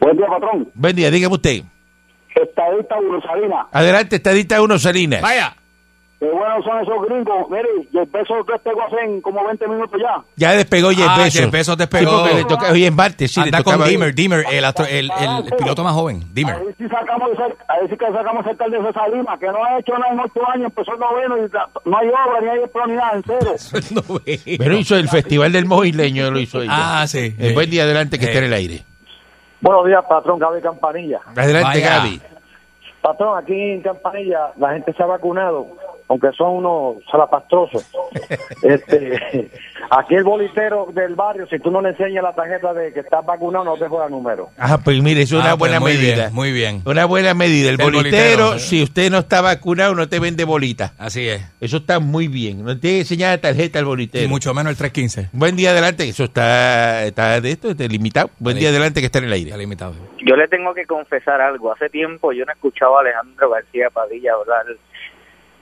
[0.02, 0.70] Buen día, patrón.
[0.74, 1.64] Buen día, dígame usted.
[2.36, 3.68] Estadista Uno Salina.
[3.72, 5.22] Adelante, estadista uno Salinas.
[5.22, 5.56] Vaya.
[6.20, 7.50] Qué buenos son esos gringos.
[7.50, 10.22] Mire, y el peso este hace como 20 minutos ya.
[10.36, 11.40] Ya despegó Jeff Ah, Bezos.
[11.42, 12.28] Jeff Bezos despegó.
[12.28, 13.88] Sí, le toca, hoy es martes, sí, le Anda con tocaba.
[13.90, 16.56] Dimmer, Dimmer, el, astro- el, el- el piloto más joven, A Dimmer.
[16.66, 17.30] ver si sacamos,
[17.70, 20.20] a ver si que sacamos el alcalde de Salima, que no ha hecho nada en
[20.20, 23.12] ocho años, empezó el noveno y la- no hay obra, ni hay plan, ni nada,
[23.14, 24.20] en cero.
[24.58, 27.02] Pero hizo el Festival del Mojileño, lo hizo ella.
[27.02, 27.34] Ah, sí.
[27.40, 28.28] Eh, buen día adelante que Eh.
[28.28, 28.84] está en el aire.
[29.62, 31.20] Buenos días, patrón Gaby Campanilla.
[31.36, 31.98] Adelante, Vaya.
[31.98, 32.22] Gaby.
[33.02, 35.66] Patrón, aquí en Campanilla la gente se ha vacunado,
[36.10, 37.90] aunque son unos salapastrosos.
[38.64, 39.50] este,
[39.92, 43.26] aquí el bolitero del barrio, si tú no le enseñas la tarjeta de que estás
[43.26, 44.50] vacunado, no te juega número.
[44.58, 46.16] Ajá, pues mire, es una Ah, pues buena muy medida.
[46.16, 46.82] bien, muy bien.
[46.86, 47.70] Una buena medida.
[47.70, 50.94] El, El bolitero, bolitero, si usted no está vacunado, no te vende bolita.
[50.98, 51.42] Así es.
[51.62, 52.64] Eso está muy bien.
[52.64, 54.26] No tiene que enseñar la tarjeta al bolitero.
[54.26, 55.30] Y mucho menos el 315.
[55.32, 58.30] Buen día adelante, eso está, está de esto, de limitado.
[58.40, 58.62] Buen Sí.
[58.62, 59.56] día adelante que está en el aire.
[59.58, 59.94] Limitado.
[60.26, 61.72] Yo le tengo que confesar algo.
[61.72, 64.66] Hace tiempo yo no escuchaba a Alejandro García Padilla hablar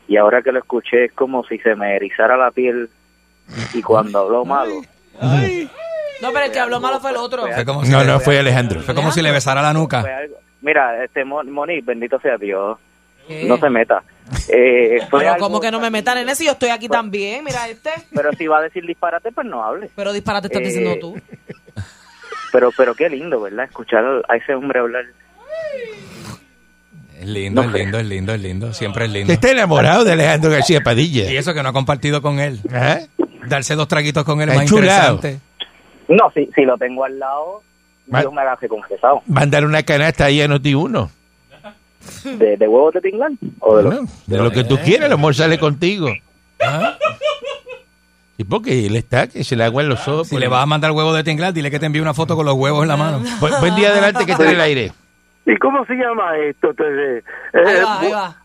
[0.08, 2.90] y ahora que lo escuché es como si se me erizara la piel
[3.74, 4.82] y cuando habló malo.
[6.22, 7.46] No, pero el que habló malo fue el otro.
[7.54, 8.82] Fue como si, No, no, fue Alejandro.
[8.82, 10.04] fue como si le besara la nuca.
[10.62, 12.78] Mira, este Mon- Monique, bendito sea Dios,
[13.28, 13.44] ¿Qué?
[13.46, 14.02] no se meta.
[14.50, 17.44] Eh, fue Pero algo- como que no me metan en eso, yo estoy aquí también,
[17.44, 17.92] mira este.
[18.14, 19.90] Pero si va a decir disparate, pues no hable.
[19.96, 21.22] Pero disparate estás Eh, diciendo tú.
[22.52, 23.66] Pero pero qué lindo, ¿verdad?
[23.66, 25.06] Escuchar a ese hombre hablar.
[27.20, 28.74] Es lindo, No es lindo, es lindo, es lindo.
[28.74, 29.34] Siempre es lindo.
[29.34, 31.32] Usted está enamorado de Alejandro García Padilla.
[31.32, 32.60] Y eso que no ha compartido con él.
[32.72, 33.00] Ajá.
[33.48, 35.16] Darse dos traguitos con él es más chulado.
[35.16, 35.40] interesante.
[36.10, 37.64] No, si, si lo tengo al lado,
[38.08, 39.22] Ma- Dios me haga confesado.
[39.26, 41.10] Mandar una canasta ahí a Noti Uno.
[42.24, 43.38] ¿De, de huevos de tinglán?
[43.60, 46.10] ¿O de los Bueno, de lo que tú quieras, el amor sale contigo.
[46.60, 46.98] Ajá.
[48.38, 50.28] Y porque él está, que se le aguan los ojos.
[50.28, 52.36] Si por le vas a mandar huevo de tinglar, dile que te envíe una foto
[52.36, 53.22] con los huevos en la mano.
[53.42, 54.92] Bu- Buen día adelante que está en el aire.
[55.48, 56.70] ¿Y cómo se llama esto?
[56.72, 57.24] Entonces,
[57.54, 58.36] Ahí va, ahí va.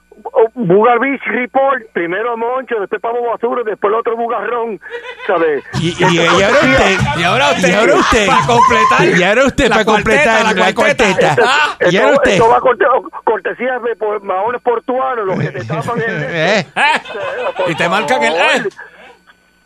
[0.54, 4.78] Bugar Beach Report, primero Moncho, después Pablo Basura, después el otro Bugarrón,
[5.26, 5.64] ¿sabes?
[5.80, 6.96] Y, y- y ahora usted.
[7.18, 8.26] Y ahora usted, Y ahora usted.
[8.26, 9.18] para completar.
[9.18, 11.36] Y ahora usted la para completar cuarteta, la, cuarteta.
[11.44, 12.30] Ah, Y ahora usted.
[12.32, 12.84] esto va a corte-
[13.24, 16.22] cortesía de por, maones portuanos, los que te tapan el...
[16.28, 16.66] Eh,
[17.56, 18.68] Por Y te marcan el- eh.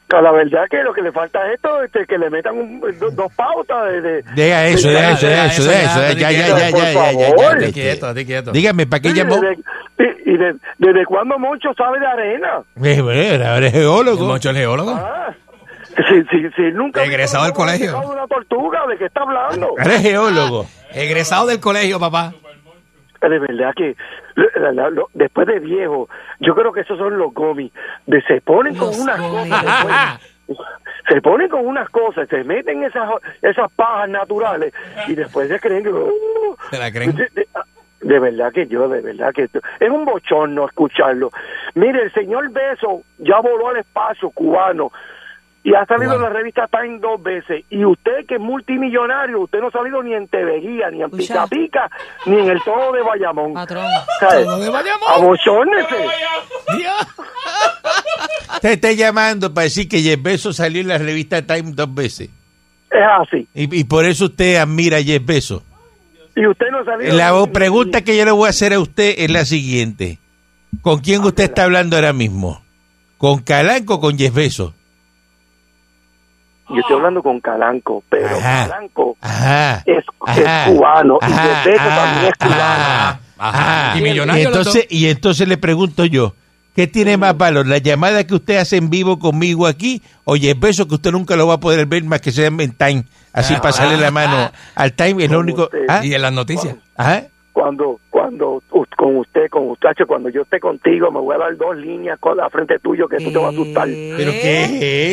[0.09, 3.11] La verdad que lo que le falta es esto, este, que le metan un- do-
[3.11, 4.01] dos pautas de...
[4.01, 6.19] de- Deja eso, de- deja eso, deja eso, deja ya, eso.
[6.19, 6.93] Ya, ya, ya, por ya, ya, ya, ya,
[7.33, 7.61] favor.
[7.61, 8.53] ya, quieto.
[8.53, 9.37] Dígame, ¿para qué llamó?
[9.41, 9.59] desde-
[10.25, 12.61] y, y de- ¿Desde cuándo Moncho sabe de arena?
[12.85, 14.27] Eh, bueno, ahora es ¿El geólogo.
[14.27, 14.93] Moncho el geólogo?
[14.95, 15.35] Ah,
[15.97, 17.03] Si, si, si nunca...
[17.03, 17.99] Egresado del colegio.
[18.01, 19.75] de una tortuga, ¿de qué está hablando?
[19.79, 20.67] Eres geólogo.
[20.93, 22.33] Egresado del colegio, papá.
[23.21, 23.97] De verdad que
[24.61, 26.09] la- la- lo- después de viejo,
[26.41, 27.73] yo creo que esos son los gomis.
[28.07, 29.63] De, se ponen con unas cosas.
[29.65, 30.59] después-
[31.09, 33.09] se ponen con unas cosas, se meten esas
[33.43, 34.73] esas pajas naturales
[35.09, 35.91] y después se creen que...
[35.91, 37.15] uh, ¿Se la creen?
[37.15, 37.47] De, de-
[38.03, 41.31] de verdad que yo, de verdad que esto- es un bochorno escucharlo.
[41.75, 44.93] Mire, el señor Beso ya voló al espacio cubano
[45.69, 47.65] y ha salido en la revista Time dos veces.
[47.71, 51.11] Y usted que es multimillonario, usted no ha salido ni en TV Guía, ni en
[51.11, 51.91] Pica Pica,
[52.25, 53.53] ni en el Todo de Bayamón.
[53.55, 53.85] Patrón.
[54.21, 55.09] Todo de Bayamón.
[58.55, 62.31] Usted está llamando para decir que Jeff Bezos salió en la revista Time dos veces.
[62.91, 63.49] Es así.
[63.53, 65.63] Y, y por eso usted admira a Jeff Bezos.
[66.37, 67.17] Y usted no ha salido...
[67.17, 70.19] La ni- pregunta que yo le voy a hacer a usted es la siguiente.
[70.83, 72.63] ¿Con quién usted está hablando ahora mismo?
[73.19, 74.73] ¿Con Calanco o con Jeff Bezos?
[76.69, 78.69] Yo estoy hablando con Calanco, pero Ajá.
[78.69, 79.83] Calanco Ajá.
[79.87, 80.65] es, Ajá.
[80.67, 81.63] es cubano y Ajá.
[81.65, 83.19] Beto también es cubano.
[83.39, 86.35] Ah, Y millonario los entonces, y entonces le pregunto yo,
[86.75, 87.67] ¿qué tiene más valor?
[87.67, 91.37] ¿La llamada que usted hace en vivo conmigo aquí o Jeff Bezos que usted nunca
[91.37, 93.05] lo va a poder ver más que sea en time?
[93.33, 93.61] Así Ah.
[93.61, 95.69] pasarle la mano al time es lo único...
[95.89, 96.01] ¿Ah?
[96.03, 96.77] Y en las noticias.
[96.97, 97.23] ¿Ah?
[97.57, 101.57] Cuando, cuando u- con usted, con muchacho, cuando yo esté contigo, me voy a dar
[101.57, 103.89] dos líneas con la frente tuyo que tú te vas a asustar.
[103.89, 104.65] ¿Pero qué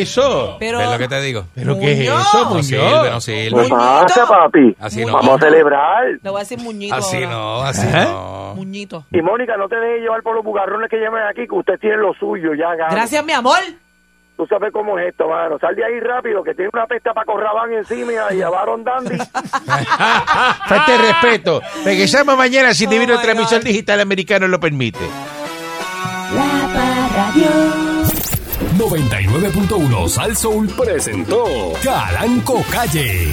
[0.01, 0.57] es eso?
[0.59, 1.45] Pero, ¿Ves lo que te digo?
[1.55, 2.19] ¿Pero qué es Muñoz.
[2.27, 3.63] eso, No sirve, no sirve.
[3.63, 4.75] ¿Qué pasa, papi?
[4.77, 5.13] Así no.
[5.13, 6.03] Vamos a celebrar.
[6.21, 6.95] Le voy a decir muñito.
[6.95, 7.29] Así ahora.
[7.29, 8.05] no, así Ajá.
[8.11, 8.53] no.
[8.55, 9.05] Muñito.
[9.13, 11.95] Y Mónica, no te dejes llevar por los bugarrones que llamen aquí, que usted tiene
[11.95, 12.75] lo suyo, ya.
[12.91, 13.59] Gracias, mi amor.
[14.43, 15.57] Tú sabes cómo es esto, mano.
[15.57, 19.15] Sal de ahí rápido, que tiene una pesta para Corrabán encima y a Baron Dandy.
[20.67, 21.61] Falta de respeto.
[21.85, 23.67] Regresamos mañana si Oh Divino my Transmisión God.
[23.67, 24.99] Digital Americano lo permite.
[26.35, 27.47] La Parradio.
[28.77, 31.45] 99.1 Sal Soul presentó
[31.81, 33.29] Calanco Calle.